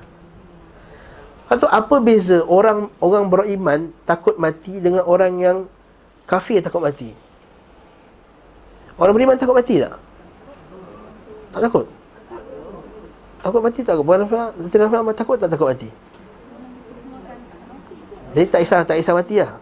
[1.49, 5.59] Atau apa beza orang orang beriman takut mati dengan orang yang
[6.29, 7.09] kafir takut mati?
[9.01, 9.97] Orang beriman takut mati tak?
[11.57, 11.87] Tak takut.
[13.41, 13.97] Takut mati tak?
[13.97, 14.53] Bukan apa?
[14.69, 15.89] Tidak apa takut tak takut mati?
[18.37, 19.57] Jadi tak isah tak isah mati lah.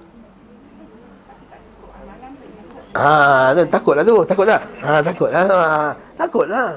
[2.96, 4.64] Ha, tu, takutlah tu, takut tak?
[4.80, 5.44] Ha, takutlah.
[5.44, 6.68] Ha, takutlah.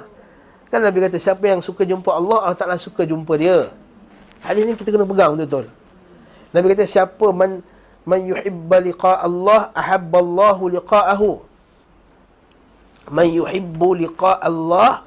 [0.67, 3.71] Kan Nabi kata siapa yang suka jumpa Allah, Allah Taala suka jumpa dia.
[4.43, 5.67] Hadis ni kita kena pegang betul-betul.
[6.49, 7.61] Nabi kata siapa man
[8.07, 11.31] man yuhibba liqa Allah ahabba Allah liqa'ahu.
[13.09, 15.03] Man yuhibbu liqa Allah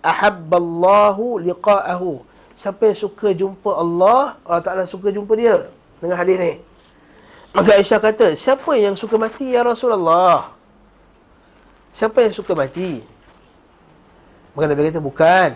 [0.00, 2.22] ahabba Allah liqa'ahu.
[2.56, 5.68] Siapa yang suka jumpa Allah, Allah Taala suka jumpa dia.
[6.00, 6.52] Dengan hadis ni.
[7.52, 10.52] Maka Aisyah kata, siapa yang suka mati ya Rasulullah?
[11.92, 13.04] Siapa yang suka mati?
[14.56, 15.50] Maka Nabi kata, bukan.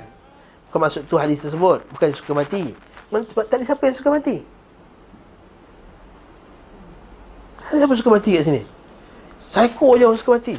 [0.68, 1.84] Bukan maksud tu hadis tersebut.
[1.92, 2.76] Bukan suka mati.
[3.10, 4.36] Sebab tak ada siapa yang suka mati?
[7.58, 8.62] Tak ada siapa suka mati kat sini?
[9.50, 10.54] Psycho je orang suka mati.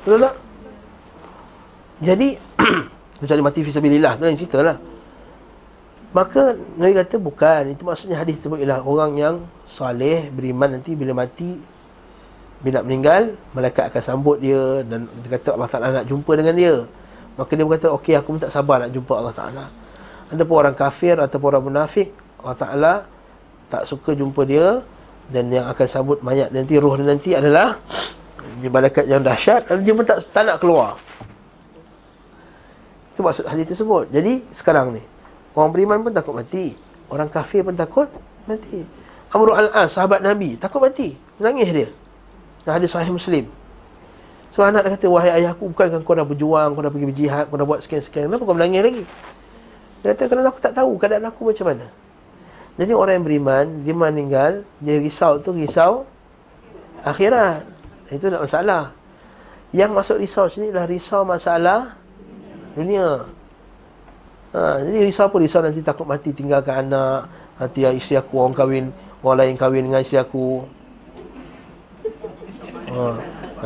[0.00, 0.34] Betul tak?
[2.00, 2.28] Jadi
[3.20, 4.76] Macam mati fisabilillah Tu yang cerita lah.
[6.12, 7.62] Maka Nabi kata bukan.
[7.72, 11.60] Itu maksudnya hadis tersebut ialah Orang yang salih Beriman nanti bila mati
[12.64, 16.74] Bila meninggal Malaikat akan sambut dia Dan dia kata Allah Ta'ala nak jumpa dengan dia.
[17.36, 19.64] Maka dia berkata Okey aku pun tak sabar nak jumpa Allah Ta'ala
[20.32, 22.10] ada pun orang kafir ataupun orang munafik
[22.42, 22.94] Allah Ta'ala
[23.70, 24.82] tak suka jumpa dia
[25.30, 27.78] dan yang akan sambut mayat nanti roh dia nanti adalah
[28.62, 30.94] malaikat yang dahsyat dan dia pun tak, tak nak keluar.
[33.12, 34.12] Itu maksud hadis tersebut.
[34.12, 35.02] Jadi sekarang ni
[35.56, 36.76] orang beriman pun takut mati.
[37.10, 38.08] Orang kafir pun takut
[38.46, 38.86] mati.
[39.34, 41.18] Amru al-As sahabat Nabi takut mati.
[41.42, 41.88] Menangis dia.
[42.62, 43.46] Dan hadis sahih Muslim.
[44.54, 47.60] Sebab anak dia kata wahai ayahku bukankah kau dah berjuang kau dah pergi berjihad kau
[47.60, 49.04] dah buat sekian-sekian kenapa kau menangis lagi
[50.06, 51.90] dia kata kerana aku tak tahu keadaan aku macam mana.
[52.78, 56.06] Jadi orang yang beriman, dia meninggal, dia risau tu risau
[57.02, 57.66] akhirat.
[58.14, 58.94] Itu tak masalah.
[59.74, 61.98] Yang masuk risau sini adalah risau masalah
[62.78, 63.26] dunia.
[64.54, 65.36] Ha, jadi risau apa?
[65.42, 67.26] Risau nanti takut mati tinggalkan anak,
[67.58, 68.86] nanti isteri aku orang kahwin,
[69.26, 70.62] orang lain kahwin dengan isteri aku.
[72.94, 73.02] Ha,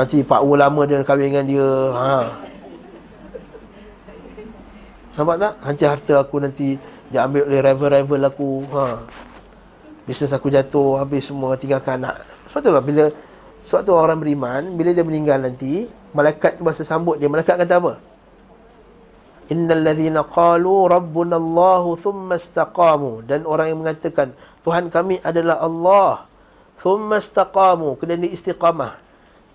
[0.01, 1.69] nanti pak lama dia kahwin dengan dia.
[1.93, 2.49] Ha.
[5.21, 5.55] Nampak tak?
[5.61, 6.81] Nanti harta aku nanti
[7.13, 8.65] dia ambil oleh rival-rival aku.
[8.73, 8.85] Ha.
[10.09, 12.25] Bisnes aku jatuh, habis semua tinggalkan anak.
[12.49, 13.05] Sebab tu lah, bila
[13.61, 15.85] tu orang beriman, bila dia meninggal nanti,
[16.17, 18.01] malaikat tu masa sambut dia, malaikat kata apa?
[19.53, 24.33] Innal ladzina qalu rabbuna Allah thumma istaqamu dan orang yang mengatakan
[24.65, 26.31] Tuhan kami adalah Allah
[26.79, 28.95] thumma istaqamu kemudian dia istiqamah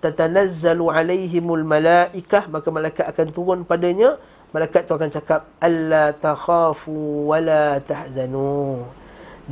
[0.04, 4.20] tatanazzalu alaihimul malaikah maka malaikat akan turun padanya
[4.56, 8.88] malaikat tu akan cakap alla takhafu wala tahzanu.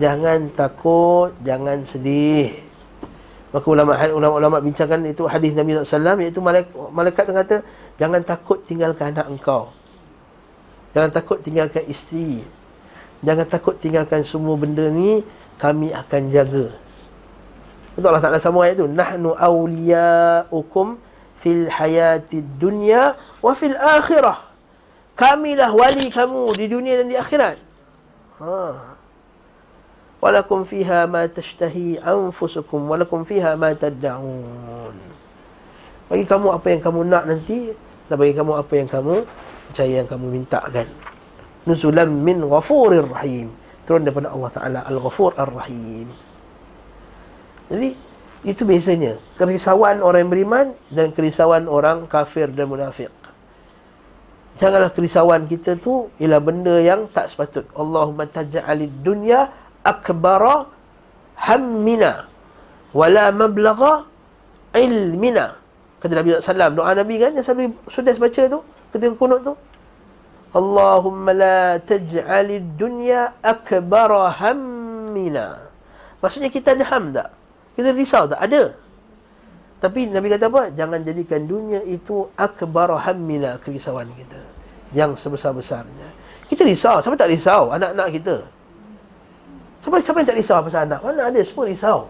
[0.00, 2.56] Jangan takut jangan sedih.
[3.52, 7.56] Maka ulama ulama bincangkan itu hadis Nabi SAW iaitu malaikat, malaikat kata
[8.00, 9.68] jangan takut tinggalkan anak engkau.
[10.96, 12.40] Jangan takut tinggalkan isteri.
[13.20, 15.20] Jangan takut tinggalkan semua benda ni
[15.60, 16.72] kami akan jaga.
[17.92, 20.96] Betul Allah Ta'ala sama ayat tu Nahnu awliya'ukum
[21.36, 23.12] fil hayati dunya
[23.44, 24.53] wa fil akhirah
[25.14, 27.56] Kamilah wali kamu di dunia dan di akhirat.
[28.42, 28.58] Ha.
[30.18, 34.96] Walakum fiha ma tashtahi anfusukum Walakum fiha ma tadda'un
[36.08, 37.68] Bagi kamu apa yang kamu nak nanti
[38.08, 39.20] Dan bagi kamu apa yang kamu
[39.68, 40.88] Percaya yang kamu minta kan
[41.64, 43.48] Nuzulam min ghafurir rahim.
[43.88, 46.08] Turun daripada Allah Ta'ala Al-Ghafur Ar-Rahim.
[47.72, 47.96] Jadi
[48.44, 49.16] itu biasanya.
[49.40, 53.12] Kerisauan orang beriman dan kerisauan orang kafir dan munafik.
[54.54, 57.66] Janganlah kerisauan kita tu ialah benda yang tak sepatut.
[57.74, 59.50] Allahumma taj'alid dunya
[59.82, 60.70] akbara
[61.34, 62.30] hammina
[62.94, 64.06] wala mablagha
[64.78, 65.58] ilmina.
[65.98, 68.58] Kata Nabi SAW, doa Nabi kan yang selalu sudah baca tu
[68.94, 69.54] ketika kunut tu.
[70.54, 75.66] Allahumma la taj'alid dunya akbara hammina.
[76.22, 77.28] Maksudnya kita ada ham tak?
[77.74, 78.38] Kita risau tak?
[78.38, 78.83] Ada.
[79.84, 80.72] Tapi Nabi kata apa?
[80.72, 84.40] Jangan jadikan dunia itu akbar hammina kerisauan kita.
[84.96, 86.08] Yang sebesar-besarnya.
[86.48, 87.04] Kita risau.
[87.04, 87.68] Siapa tak risau?
[87.68, 88.36] Anak-anak kita.
[89.84, 91.04] Siapa, siapa yang tak risau pasal anak?
[91.04, 91.40] Mana ada?
[91.44, 92.08] Semua risau.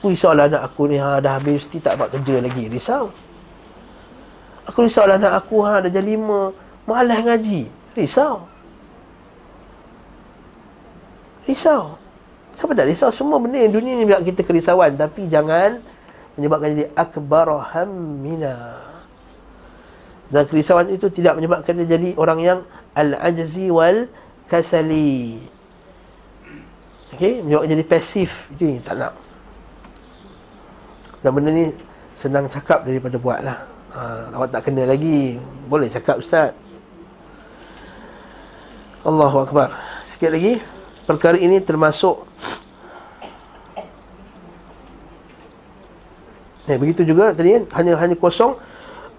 [0.00, 2.64] Aku risaulah anak aku ni ha, dah habis mesti tak dapat kerja lagi.
[2.72, 3.12] Risau.
[4.64, 6.56] Aku risaulah anak aku ha, dah jam lima.
[6.88, 7.68] Malas ngaji.
[7.92, 8.48] Risau.
[11.44, 12.00] Risau.
[12.56, 15.91] Siapa tak risau semua benda yang dunia ni kita kerisauan tapi jangan
[16.36, 18.80] menyebabkan jadi akbar hammina.
[20.32, 22.58] Dan kerisauan itu tidak menyebabkan dia jadi orang yang
[22.96, 24.08] al-ajzi wal
[24.48, 25.44] kasali.
[27.12, 29.12] Okey, menyebabkan jadi pasif itu tak nak.
[31.20, 31.70] Dan benda ni
[32.16, 33.58] senang cakap daripada buatlah.
[33.92, 34.00] Ha,
[34.32, 35.36] awak tak kena lagi.
[35.68, 36.56] Boleh cakap ustaz.
[39.04, 39.76] Allahu akbar.
[40.08, 40.56] Sikit lagi
[41.04, 42.24] perkara ini termasuk
[46.70, 48.54] Eh, begitu juga tadi hanya hanya kosong.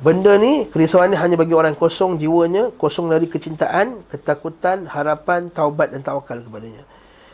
[0.04, 5.96] Benda ni kerisauan ni hanya bagi orang kosong jiwanya kosong dari kecintaan ketakutan harapan taubat
[5.96, 6.84] dan tawakal kepadanya.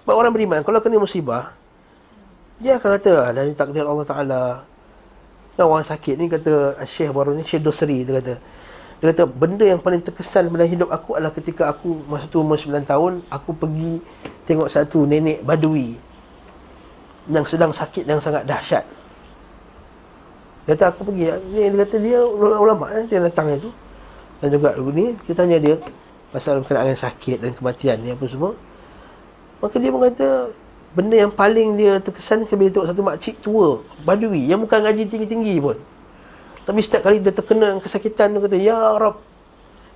[0.06, 1.54] Sebab orang beriman kalau kena musibah
[2.62, 4.44] dia akan kata ah, dari takdir Allah Taala.
[5.58, 8.38] Dan orang sakit ni kata Syekh baru ni Syekh Dosri dia kata.
[9.02, 12.60] Dia kata benda yang paling terkesan dalam hidup aku adalah ketika aku masa tu umur
[12.60, 14.04] 9 tahun aku pergi
[14.44, 15.96] tengok satu nenek badui
[17.32, 18.99] yang sedang sakit yang sangat dahsyat.
[20.70, 23.74] Kata aku pergi ni dia kata dia ulama eh, dia datang itu.
[24.38, 25.82] Dan juga ni kita tanya dia
[26.30, 28.54] pasal berkenaan sakit dan kematian ni apa semua.
[29.66, 30.54] Maka dia berkata
[30.94, 35.58] benda yang paling dia terkesan bila tengok satu makcik tua badui yang bukan ngaji tinggi-tinggi
[35.58, 35.78] pun.
[36.70, 39.18] Tapi setiap kali dia terkena kesakitan dia kata ya rab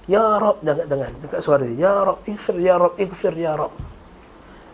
[0.09, 3.71] ya rab angkat tangan dekat suara dia ya rab ighfir ya rab ighfir ya rab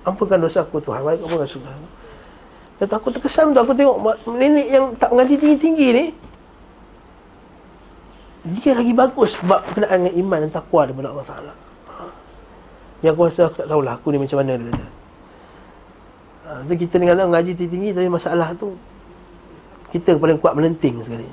[0.08, 1.99] ampunkan dosa aku Tuhan baik apa aku
[2.80, 3.60] kata aku terkesan tu.
[3.60, 4.00] Aku tengok
[4.34, 6.06] nenek yang tak mengaji tinggi-tinggi ni
[8.50, 11.54] dia lagi bagus sebab berkenaan dengan iman dan takwa daripada Allah Ta'ala.
[13.04, 14.88] Yang aku rasa aku tak tahulah aku ni macam mana dia kata.
[16.50, 18.74] Ha, kita ni kadang ngaji tinggi-tinggi tapi masalah tu
[19.92, 21.28] kita paling kuat melenting sekali.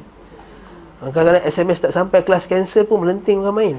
[1.00, 3.76] Kadang-kadang SMS tak sampai kelas cancel pun melenting bukan main.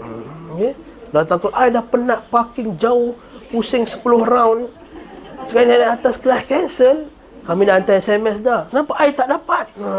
[0.00, 0.72] Hmm, okay.
[1.10, 3.14] Datang tu, I dah penat parking jauh,
[3.50, 4.68] pusing 10 round.
[5.46, 7.06] Sekarang ni atas kelas cancel,
[7.46, 8.66] kami dah hantar SMS dah.
[8.66, 9.66] Kenapa I tak dapat?
[9.78, 9.90] Ha.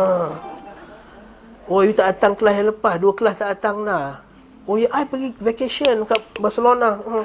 [1.68, 4.24] Oh, you tak datang kelas yang lepas, dua kelas tak datang dah.
[4.68, 7.00] Oh, ya, I pergi vacation kat Barcelona.
[7.00, 7.24] Ha.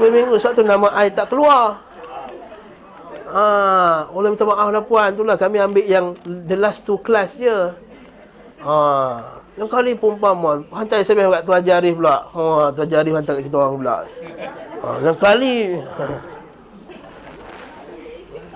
[0.00, 1.84] Minggu, sebab tu nama I tak keluar.
[3.26, 3.44] Ha,
[4.06, 7.74] Allah minta maaf lah puan tu lah kami ambil yang the last two class je.
[8.62, 8.76] Ha,
[9.58, 12.22] yang kali paman hantar SMS kat Tuan Jarif pula.
[12.22, 13.96] Ha, Tuan Jarif hantar kat kita orang pula.
[14.86, 15.54] Yang kali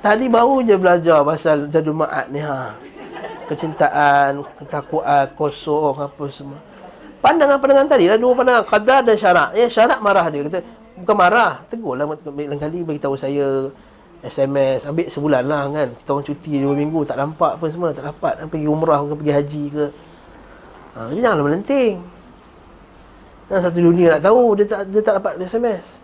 [0.01, 2.73] Tadi baru je belajar pasal jadul ma'at ni ha.
[3.45, 6.57] Kecintaan, ketakuan, kosong apa semua.
[7.21, 9.53] Pandangan-pandangan tadi lah dua pandangan qadar dan syarak.
[9.53, 10.65] Ya syarak marah dia kata
[11.05, 13.69] bukan marah, tegurlah lain kali bagi tahu saya
[14.21, 18.13] SMS ambil sebulan lah kan kita orang cuti dua minggu tak nampak pun semua tak
[18.13, 19.85] dapat pergi umrah ke pergi haji ke
[20.93, 21.97] ha, janganlah melenting
[23.49, 25.97] kan satu dunia nak tahu dia tak dia tak dapat SMS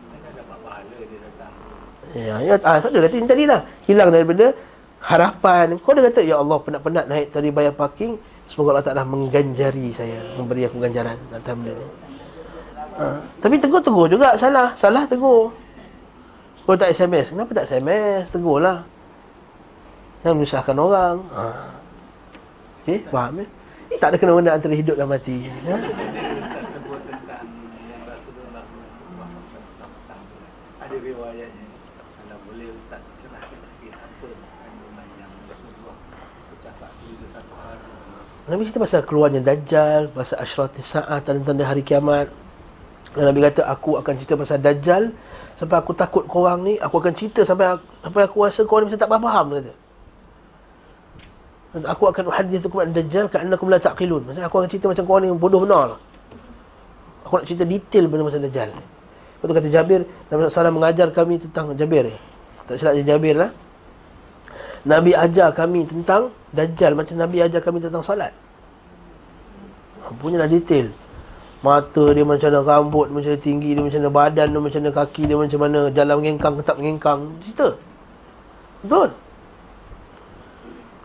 [2.16, 3.60] Ya, ya ah, kau kata ini tadi lah.
[3.84, 4.56] Hilang daripada
[5.04, 5.76] harapan.
[5.80, 8.16] Kau dah kata, Ya Allah, penat-penat naik tadi bayar parking.
[8.46, 10.22] Semoga Allah Ta'ala mengganjari saya.
[10.38, 11.74] Memberi aku ganjaran ni.
[12.96, 14.38] Ha, tapi tegur-tegur juga.
[14.40, 14.72] Salah.
[14.78, 15.52] Salah tegur.
[16.64, 17.34] Kau tak SMS.
[17.34, 18.32] Kenapa tak SMS?
[18.32, 18.82] Tegur lah.
[20.24, 21.16] Jangan menyusahkan orang.
[21.30, 21.44] Ha.
[22.82, 23.46] Okay, faham ya?
[23.98, 25.46] Tak ada kena-mena antara hidup dan mati.
[25.46, 25.76] Ha?
[38.46, 42.30] Nabi cerita pasal keluarnya Dajjal Pasal asyrati sa'ah Tanda-tanda hari kiamat.
[43.18, 45.10] Dan Nabi kata Aku akan cerita pasal Dajjal.
[45.58, 47.74] Sampai aku takut korang ni Aku akan cerita sampai
[48.06, 49.72] Sampai aku rasa korang ni Macam tak faham kata.
[51.90, 55.04] Aku akan hadis tu kepada Dajjal Kerana aku mula taklun Maksudnya aku akan cerita macam
[55.10, 56.00] korang ni Bodoh benar lah.
[57.26, 58.70] Aku nak cerita detail benda pasal Dajjal.
[58.70, 62.14] Lepas tu kata Jabir Nabi SAW mengajar kami tentang Jabir.
[62.70, 63.50] Tak silap Jabir lah
[64.86, 68.32] Nabi ajar kami tentang Dajjal macam Nabi ajar kami tentang salat.
[70.22, 70.88] Punya lah detail.
[71.60, 74.90] Mata dia macam mana, rambut macam mana, tinggi dia macam mana, badan dia macam mana,
[74.94, 77.20] kaki dia macam mana, jalan mengengkang ke tak mengengkang.
[77.42, 77.68] Cerita.
[78.86, 79.08] Betul.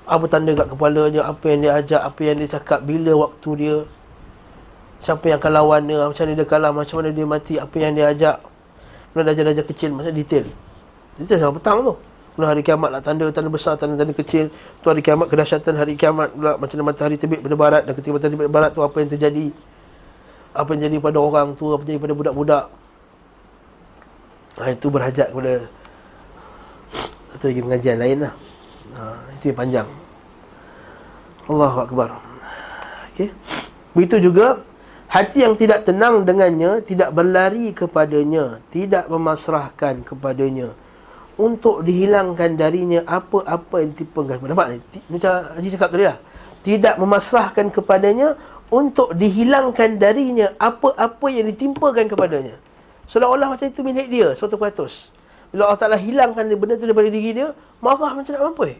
[0.05, 3.49] Apa tanda kat kepala dia, apa yang dia ajak, apa yang dia cakap, bila waktu
[3.57, 3.75] dia.
[5.01, 7.91] Siapa yang akan lawan dia, macam mana dia kalah, macam mana dia mati, apa yang
[7.97, 8.38] dia ajak.
[9.11, 10.45] Kemudian dajjal-dajjal kecil, macam detail.
[11.17, 11.95] Detail sampai petang tu.
[12.41, 14.49] Kemudian hari kiamat lah tanda-tanda besar, tanda-tanda kecil.
[14.81, 16.57] Tu hari kiamat, kedahsyatan hari kiamat pula.
[16.57, 17.85] Macam mana matahari terbit pada barat.
[17.85, 19.47] Dan ketika matahari terbit pada barat tu apa yang terjadi.
[20.57, 22.65] Apa yang jadi pada orang tu, apa yang jadi pada budak-budak.
[24.57, 25.53] Ha, itu berhajat kepada
[27.29, 28.33] satu lagi pengajian lain lah.
[28.97, 29.01] Ha,
[29.37, 29.87] itu yang panjang.
[31.45, 32.09] Allahu Akbar.
[33.13, 33.29] Okay.
[33.93, 34.65] Begitu juga
[35.13, 40.73] hati yang tidak tenang dengannya tidak berlari kepadanya, tidak memasrahkan kepadanya
[41.39, 44.43] untuk dihilangkan darinya apa-apa yang ditimpakan.
[44.43, 44.77] Nampak ni?
[45.07, 46.17] Macam Haji cakap tadi lah.
[46.61, 48.36] Tidak memasrahkan kepadanya
[48.71, 52.55] untuk dihilangkan darinya apa-apa yang ditimpakan kepadanya.
[53.07, 55.11] Seolah-olah macam itu milik dia, suatu kuatus.
[55.51, 57.51] Bila Allah Ta'ala hilangkan benda itu daripada diri dia,
[57.84, 58.71] marah macam nak mampu.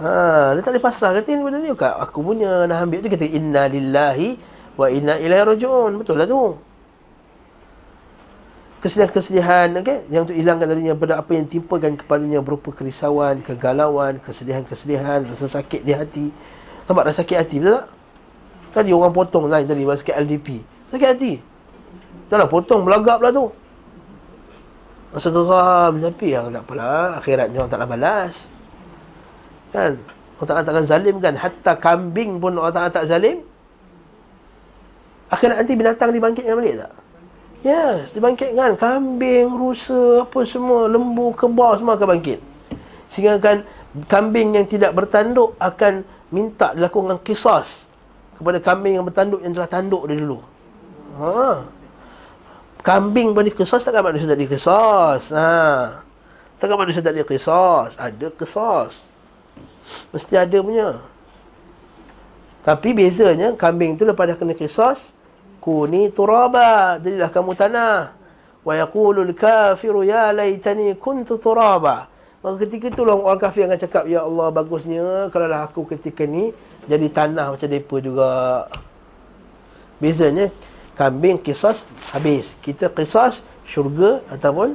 [0.00, 1.10] Ha, dia tak boleh pasrah.
[1.16, 3.08] Kata ini benda ni, aku punya nak ambil tu.
[3.08, 4.36] Kata, inna lillahi
[4.76, 5.92] wa inna ilaihi raju'un.
[5.96, 6.69] Betul lah tu
[8.80, 10.08] kesedihan-kesedihan okay?
[10.08, 15.84] yang untuk hilangkan darinya pada apa yang timpakan kepadanya berupa kerisauan, kegalauan, kesedihan-kesedihan, rasa sakit
[15.84, 16.26] di hati.
[16.88, 17.86] Nampak rasa sakit hati betul tak?
[18.70, 20.48] Tadi orang potong lain tadi sakit LDP.
[20.90, 21.32] Sakit hati.
[22.32, 23.46] Tak lah potong belagak pula tu.
[25.10, 28.34] Rasa geram tapi yang tak apalah akhiratnya orang taklah balas.
[29.70, 29.92] Kan?
[30.40, 33.44] Allah Ta'ala takkan zalim kan Hatta kambing pun Allah Ta'ala tak zalim
[35.30, 36.92] Akhirat nanti binatang dibangkitkan balik tak?
[37.60, 42.40] Yes, dibangkitkan kambing, rusa, apa semua, lembu, kebau semua akan bangkit.
[43.04, 43.68] Sehingga kan
[44.08, 47.90] kambing yang tidak bertanduk akan minta dilakukan kisas
[48.38, 50.40] kepada kambing yang bertanduk yang telah tanduk dia dulu.
[51.20, 51.60] Ha.
[52.80, 55.22] Kambing pada kisas takkan manusia tak dikisas.
[55.36, 55.52] Ha.
[56.56, 58.00] Takkan manusia tak dikisas.
[58.00, 59.04] Ada kisas.
[60.16, 60.96] Mesti ada punya.
[62.64, 65.12] Tapi bezanya kambing tu lepas dah kena kisas,
[65.60, 68.16] kuni turaba jadilah kamu tanah.
[68.60, 72.08] Wa yaqulul kafiru ya laitani kuntu turaba.
[72.40, 76.24] Maka ketika itu orang, orang kafir akan cakap ya Allah bagusnya kalau lah aku ketika
[76.24, 76.56] ni
[76.88, 78.30] jadi tanah macam depa juga.
[80.00, 80.48] Bezanya
[80.96, 81.84] kambing kisas
[82.16, 82.56] habis.
[82.64, 84.72] Kita kisas syurga ataupun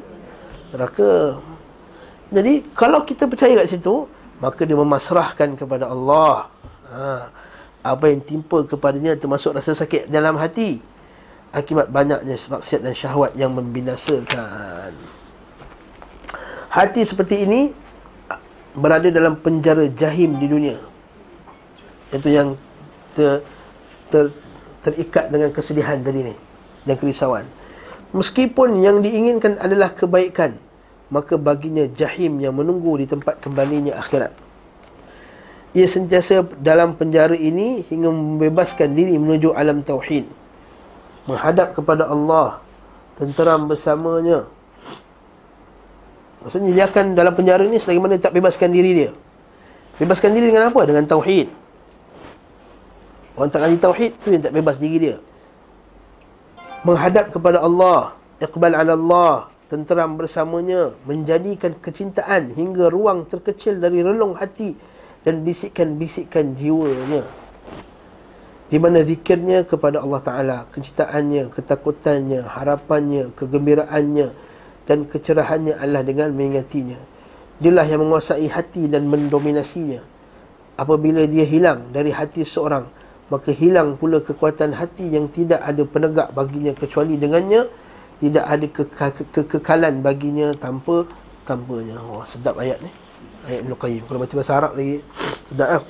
[0.70, 1.42] neraka.
[2.30, 4.06] Jadi kalau kita percaya kat situ
[4.38, 6.50] maka dia memasrahkan kepada Allah.
[6.94, 7.45] Ha
[7.86, 10.82] apa yang timpa kepadanya termasuk rasa sakit dalam hati.
[11.54, 14.92] Akibat banyaknya maksiat dan syahwat yang membinasakan.
[16.74, 17.72] Hati seperti ini
[18.76, 20.76] berada dalam penjara jahim di dunia.
[22.12, 22.60] Itu yang
[23.16, 23.40] ter,
[24.12, 24.34] ter,
[24.84, 26.36] terikat dengan kesedihan tadi ni
[26.84, 27.48] dan kerisauan.
[28.12, 30.60] Meskipun yang diinginkan adalah kebaikan
[31.14, 34.34] maka baginya jahim yang menunggu di tempat kembalinya akhirat
[35.76, 40.24] ia sentiasa dalam penjara ini hingga membebaskan diri menuju alam tauhid.
[41.28, 42.64] Menghadap kepada Allah
[43.20, 44.48] tenteram bersamanya.
[46.48, 49.12] Maksudnya dia akan dalam penjara ini selagi mana tak bebaskan diri dia.
[50.00, 50.80] Bebaskan diri dengan apa?
[50.88, 51.52] Dengan tauhid.
[53.36, 55.16] Orang tak ngaji tauhid tu yang tak bebas diri dia.
[56.88, 59.34] Menghadap kepada Allah iqbal ala Allah
[59.68, 64.95] tenteram bersamanya menjadikan kecintaan hingga ruang terkecil dari relung hati
[65.26, 67.26] dan bisikan-bisikan jiwanya.
[68.66, 74.30] di mana zikirnya kepada Allah Ta'ala Kecintaannya, ketakutannya, harapannya, kegembiraannya
[74.86, 76.98] Dan kecerahannya adalah dengan mengingatinya.
[77.58, 80.02] Dialah yang menguasai hati dan mendominasinya.
[80.78, 82.86] Apabila dia hilang dari hati seorang
[83.30, 87.66] Maka hilang pula kekuatan hati yang tidak ada penegak baginya Kecuali dengannya.
[88.22, 91.06] Tidak ada ke- ke- kekekalan baginya tanpa
[91.50, 92.02] tanpanya.
[92.02, 93.05] Wah sedap ayat ni
[93.46, 95.02] Ibn Qayyim Kalau baca bahasa Arab lagi
[95.50, 95.84] Sedap lah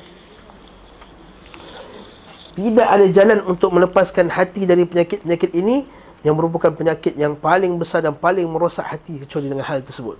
[2.55, 5.83] tidak ada jalan untuk melepaskan hati dari penyakit-penyakit ini
[6.23, 10.15] yang merupakan penyakit yang paling besar dan paling merosak hati kecuali dengan hal tersebut.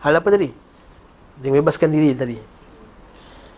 [0.00, 0.48] Hal apa tadi?
[1.38, 2.40] Dia bebaskan diri tadi.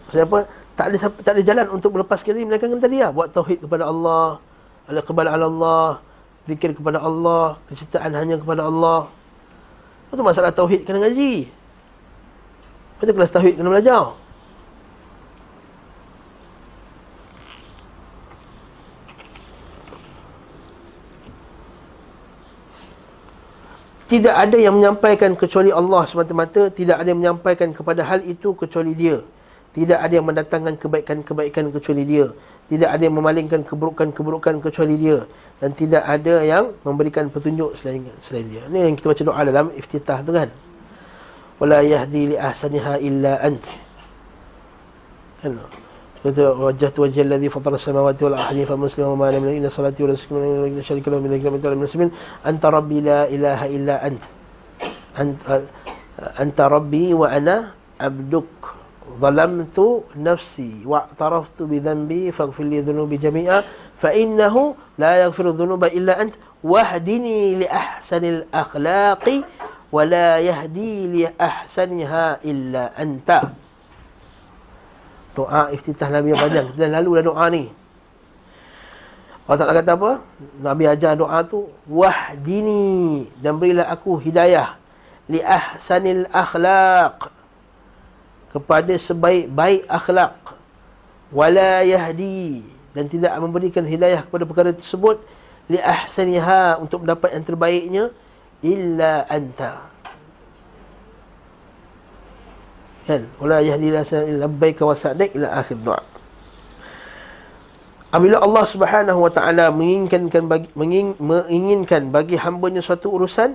[0.05, 0.39] Maksudnya apa?
[0.75, 3.15] Tak ada tak ada jalan untuk melepaskan diri melainkan tadi lah.
[3.15, 4.43] Buat tauhid kepada Allah,
[4.91, 6.03] ala kepada Allah,
[6.51, 9.07] zikir kepada Allah, kecintaan hanya kepada Allah.
[10.11, 11.47] Itu masalah tauhid kena ngaji.
[13.01, 14.13] Itu kelas tauhid kena belajar.
[24.11, 28.93] Tidak ada yang menyampaikan kecuali Allah semata-mata Tidak ada yang menyampaikan kepada hal itu kecuali
[28.93, 29.23] dia.
[29.71, 32.27] Tidak ada yang mendatangkan kebaikan-kebaikan kecuali dia.
[32.67, 35.25] Tidak ada yang memalingkan keburukan-keburukan kecuali dia.
[35.63, 38.63] Dan tidak ada yang memberikan petunjuk selain, selain dia.
[38.67, 40.51] Ini yang kita baca doa dalam iftitah tu kan
[41.61, 43.65] ولا يهدي لأحسنها إلا أنت.
[46.37, 51.09] وجهت وجه الذي فطر السماوات والأرض حنيفا مسلما وما لم إن صلاتي ونسكي من شريك
[51.09, 52.11] له من ذكر من المسلمين.
[52.47, 54.25] أنت ربي لا إله إلا أنت.
[55.21, 55.63] أنت
[56.41, 58.61] أنت ربي وأنا عبدك.
[59.21, 59.77] ظلمت
[60.17, 63.63] نفسي واعترفت بذنبي فاغفر لي ذنوبي جميعا
[63.99, 66.35] فإنه لا يغفر الذنوب إلا أنت.
[66.65, 69.25] واهدني لأحسن الأخلاق
[69.91, 73.31] ولا يهدي لأحسنها إلا أنت
[75.31, 76.69] doa iftitah Nabi yang panjang.
[76.75, 77.65] Dan lalu dah doa ni.
[79.47, 80.13] Allah Ta'ala kata apa?
[80.63, 83.27] Nabi ajar doa tu wahdini.
[83.39, 84.77] Dan berilah aku hidayah.
[85.31, 87.31] Li ahsanil akhlaq.
[88.51, 90.35] Kepada sebaik-baik akhlak
[91.31, 92.67] wala yahdi.
[92.91, 95.23] Dan tidak memberikan hidayah kepada perkara tersebut.
[95.71, 98.05] Li ahsaniha untuk mendapat yang terbaiknya.
[98.61, 99.89] Illa anta.
[103.09, 103.27] Kan?
[103.41, 104.05] Wala yahdina
[104.45, 106.01] labbaika wa sa'dak ila akhir doa
[108.11, 113.55] apabila Allah Subhanahu wa taala menginginkan bagi menging, menginginkan bagi hamba-Nya suatu urusan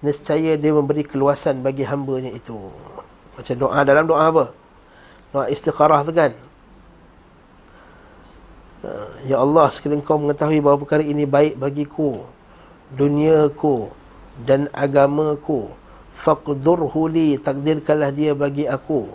[0.00, 2.56] nescaya dia memberi keluasan bagi hamba-Nya itu.
[3.36, 4.44] Macam doa dalam doa apa?
[5.34, 6.32] Doa istikharah tu kan?
[9.28, 12.24] Ya Allah sekiranya kau mengetahui bahawa perkara ini baik bagiku
[12.96, 13.92] Duniaku
[14.46, 15.68] Dan agamaku
[16.14, 19.10] faqdurhu li takdirkanlah dia bagi aku.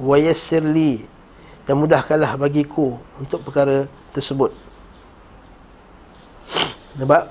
[0.00, 1.04] Wa yassir li
[1.62, 4.50] dan mudahkanlah bagiku untuk perkara tersebut.
[6.98, 7.30] Nampak?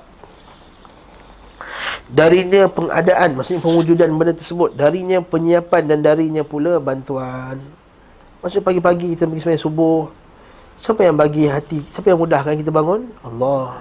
[2.12, 7.56] Darinya pengadaan maksudnya pewujudan benda tersebut darinya penyiapan dan darinya pula bantuan.
[8.44, 10.00] Maksud pagi-pagi kita pergi sembahyang subuh
[10.76, 13.08] siapa yang bagi hati siapa yang mudahkan kita bangun?
[13.22, 13.80] Allah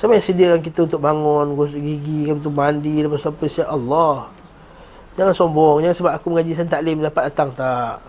[0.00, 4.32] Siapa yang sediakan kita untuk bangun, gosok gigi, untuk mandi, lepas apa siap Allah.
[5.20, 8.00] Jangan sombong, jangan sebab aku mengaji sen taklim dapat datang tak.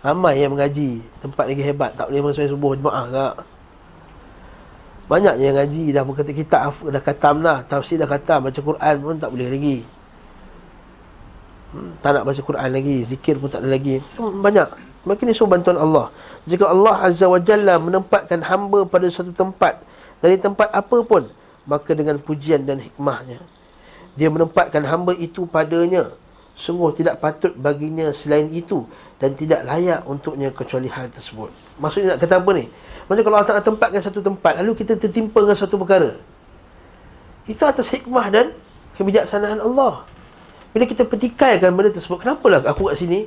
[0.00, 3.34] Ramai yang mengaji, tempat lagi hebat, tak boleh masuk subuh jemaah tak.
[5.04, 9.20] Banyak yang ngaji dah berkata kitab dah khatam dah, tafsir dah khatam, baca Quran pun
[9.20, 9.84] tak boleh lagi.
[11.76, 14.00] Hmm, tak nak baca Quran lagi, zikir pun tak ada lagi.
[14.16, 14.68] Banyak.
[15.04, 16.08] Makin ini bantuan Allah.
[16.48, 19.84] Jika Allah Azza wa Jalla menempatkan hamba pada satu tempat,
[20.24, 21.28] dari tempat apa pun
[21.68, 23.36] maka dengan pujian dan hikmahnya.
[24.16, 26.08] Dia menempatkan hamba itu padanya.
[26.56, 28.88] Sungguh tidak patut baginya selain itu
[29.20, 31.50] dan tidak layak untuknya kecuali hal tersebut.
[31.82, 32.64] Maksudnya nak kata apa ni?
[33.04, 36.16] Macam kalau Allah Ta'ala tempatkan satu tempat lalu kita tertimpa dengan satu perkara.
[37.44, 38.46] Itu atas hikmah dan
[38.96, 40.08] kebijaksanaan Allah.
[40.72, 43.26] Bila kita petikaikan benda tersebut kenapalah aku kat sini?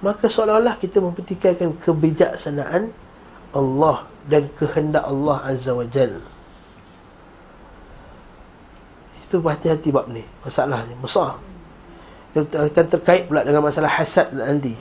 [0.00, 2.88] Maka seolah-olah kita mempetikaikan kebijaksanaan
[3.50, 6.22] Allah dan kehendak Allah Azza wa Jal.
[9.26, 11.38] Itu berhati-hati bab ni masalah ni besar.
[12.34, 14.74] Dia akan terkait pula dengan masalah hasad nanti.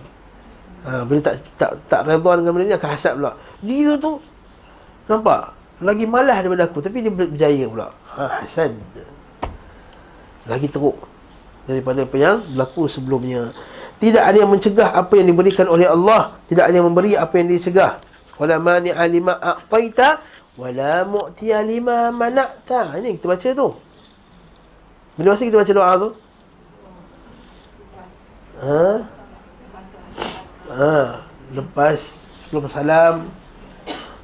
[0.85, 3.33] Ha, bila tak tak tak redha dengan benda ni akan hasad pula.
[3.65, 4.21] Dia tu
[5.09, 5.53] nampak?
[5.79, 7.89] Lagi malas daripada aku tapi dia berjaya pula.
[8.17, 8.77] Ha, hasad.
[10.45, 10.97] Lagi teruk
[11.65, 13.49] daripada apa yang berlaku sebelumnya.
[13.99, 16.37] Tidak ada yang mencegah apa yang diberikan oleh Allah.
[16.45, 18.08] Tidak ada yang memberi apa yang dicegah
[18.39, 20.23] wala mani'a lima a'taita
[20.55, 22.95] wala mu'tiya lima mana'ta.
[22.97, 23.69] Ini kita baca tu.
[25.19, 26.09] Bila masa kita baca doa tu?
[28.59, 28.83] Ha?
[30.69, 30.95] Ha
[31.53, 33.25] lepas sebelum salam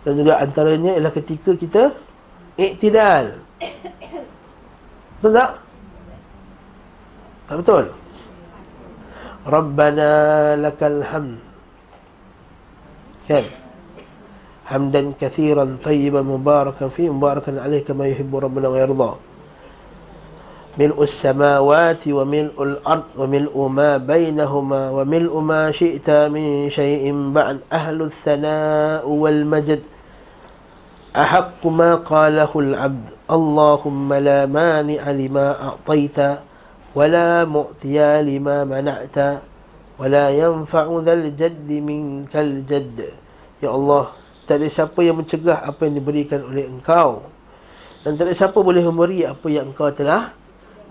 [0.05, 1.83] dan juga antaranya ialah ketika kita
[2.53, 3.41] iktidal
[5.17, 5.51] betul tak?
[7.49, 7.85] tak betul?
[9.45, 10.13] Rabbana
[10.57, 11.37] lakal hamd.
[13.25, 13.45] Kan?
[13.45, 13.64] hamdan
[15.21, 19.11] kathiran tayyiban mubarakan fi mubarakan alaih kama yuhibbu rabbana wa yardha
[20.75, 27.63] ملء السماوات وملء الأرض وملء ما بينهما وملء ما شئت من شيء بعد.
[27.71, 29.81] أهل الثناء والمجد
[31.15, 33.07] أحق ما قاله العبد.
[33.31, 36.19] اللهم لا مانع لما أعطيت
[36.91, 37.95] ولا مؤتي
[38.27, 39.17] لما منعت
[39.95, 42.97] ولا ينفع ذا الجد منك الجد.
[43.63, 44.05] يا الله
[44.45, 47.25] tak ada siapa yang mencegah apa yang diberikan oleh engkau.
[48.05, 50.31] Dan tak ada siapa boleh memberi apa yang engkau telah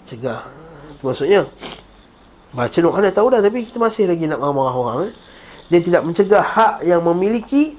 [0.05, 0.47] cegah.
[1.01, 1.47] Maksudnya
[2.55, 5.13] baca doa dah tahu dah tapi kita masih lagi nak marah-marah orang eh?
[5.75, 7.75] dia tidak mencegah hak yang memiliki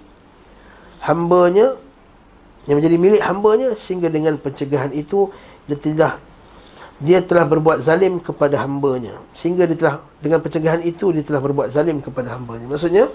[1.00, 1.80] hambanya
[2.68, 5.32] yang menjadi milik hambanya sehingga dengan pencegahan itu
[5.70, 6.14] dia tidak
[7.04, 9.20] dia telah berbuat zalim kepada hambanya.
[9.36, 12.72] Sehingga dia telah dengan pencegahan itu dia telah berbuat zalim kepada hambanya.
[12.72, 13.12] Maksudnya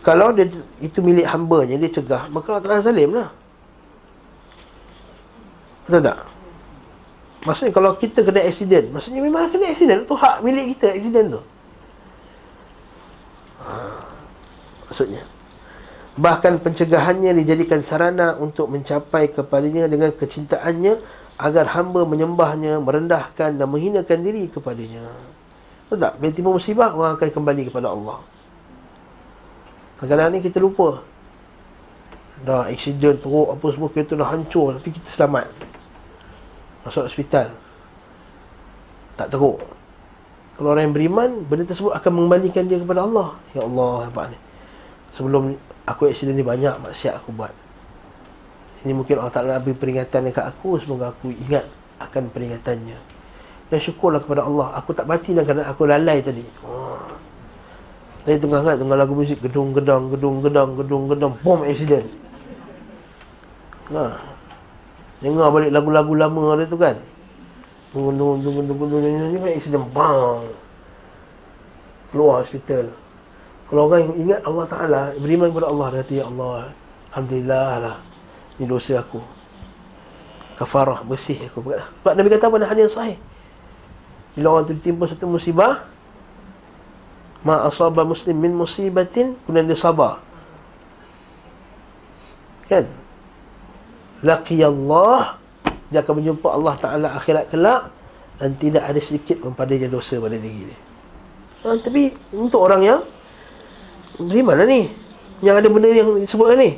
[0.00, 0.48] kalau dia
[0.80, 3.28] itu milik hambanya dia cegah maka telah zalim lah.
[5.84, 6.18] Betul tak?
[7.40, 10.04] Maksudnya kalau kita kena accident Maksudnya memang kena accident.
[10.04, 11.42] Itu hak milik kita accident tu.
[13.64, 13.72] Ha,
[14.92, 15.22] Maksudnya.
[16.20, 21.00] Bahkan pencegahannya dijadikan sarana Untuk mencapai kepadanya Dengan kecintaannya
[21.40, 25.08] Agar hamba menyembahnya Merendahkan dan menghinakan diri kepadanya.
[25.88, 26.12] Betul tak?
[26.20, 28.20] Bila timbul musibah Orang akan kembali kepada Allah
[30.00, 31.04] Kadang-kadang ni kita lupa.
[32.40, 35.44] Dah accident teruk Apa semua kereta dah hancur Tapi kita selamat.
[36.88, 37.52] Masuk hospital.
[39.20, 39.60] Tak teruk.
[40.56, 43.36] Kalau orang yang beriman benda tersebut akan mengembalikan dia kepada Allah.
[43.52, 44.38] Ya Allah nampak ni?
[45.12, 47.52] Sebelum aku accident ni banyak maksiat aku buat.
[48.80, 51.68] Ini mungkin Allah Ta'ala beri peringatan dekat aku semoga aku ingat
[52.00, 52.96] akan peringatannya.
[53.68, 56.44] Dan syukurlah kepada Allah aku tak mati dan kerana aku lalai tadi.
[56.64, 57.09] Oh.
[58.26, 62.06] Tadi tengah ingat tengah lagu muzik gedung gedang gedung gedang gedung gedang bom accident.
[63.90, 64.30] Nah.
[65.20, 66.96] Dengar balik lagu-lagu lama dia tu kan?
[67.92, 70.40] Tunggu, tunggu, tunggu, tunggu, tunggu, tunggu, tunggu, accident, bang.
[72.08, 72.88] Keluar hospital.
[73.68, 76.72] Kalau orang ingat Allah Ta'ala Beriman kepada Allah, kata, Ya Allah
[77.12, 77.96] Alhamdulillah lah.
[78.56, 79.20] Ini dosa aku.
[80.56, 81.60] Kafarah, bersih aku.
[81.68, 83.20] Sebab Nabi kata apa, nak hadis sahih.
[84.32, 85.84] Bila orang tu ditimpa satu musibah
[87.40, 90.20] Ma asaba muslim min musibatin Kemudian dia sabar.
[92.68, 92.86] Kan?
[94.20, 95.40] Laqiyallah
[95.90, 97.90] dia akan menjumpa Allah Taala akhirat kelak
[98.38, 100.78] dan tidak ada sedikit pun padanya dosa pada diri dia.
[101.66, 103.00] Ha, tapi untuk orang yang
[104.16, 104.88] beriman lah ni?
[105.44, 106.70] Yang ada benda yang disebutkan ni?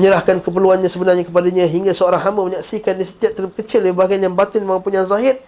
[0.00, 4.64] Menyerahkan keperluannya sebenarnya kepadanya hingga seorang hamba menyaksikan di setiap terlalu kecil bahagian yang batin
[4.64, 5.38] maupun yang zahir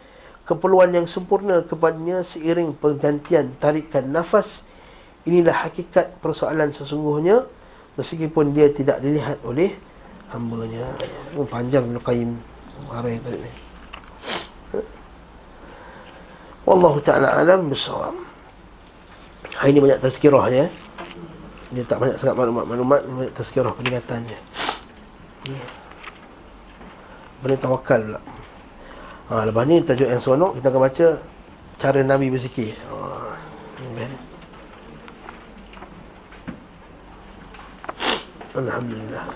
[0.45, 4.65] keperluan yang sempurna kepadanya seiring pergantian tarikan nafas.
[5.25, 7.49] Inilah hakikat persoalan sesungguhnya
[7.97, 9.73] meskipun dia tidak dilihat oleh
[10.29, 10.85] hambanya.
[11.33, 12.31] Oh, panjang Ibn Qayyim
[12.93, 13.53] marah tadi ni.
[16.65, 18.17] Wallahu ta'ala alam bisawab
[19.61, 20.65] Hari ini banyak tazkirah ya.
[21.77, 24.39] Dia tak banyak sangat maklumat-maklumat Banyak tazkirah peringatannya
[27.45, 28.34] Benda tawakal pula
[29.31, 31.07] ha, Lepas ni tajuk yang seronok Kita akan baca
[31.75, 32.71] Cara Nabi berzikir.
[32.89, 32.97] Ha,
[38.55, 39.27] Alhamdulillah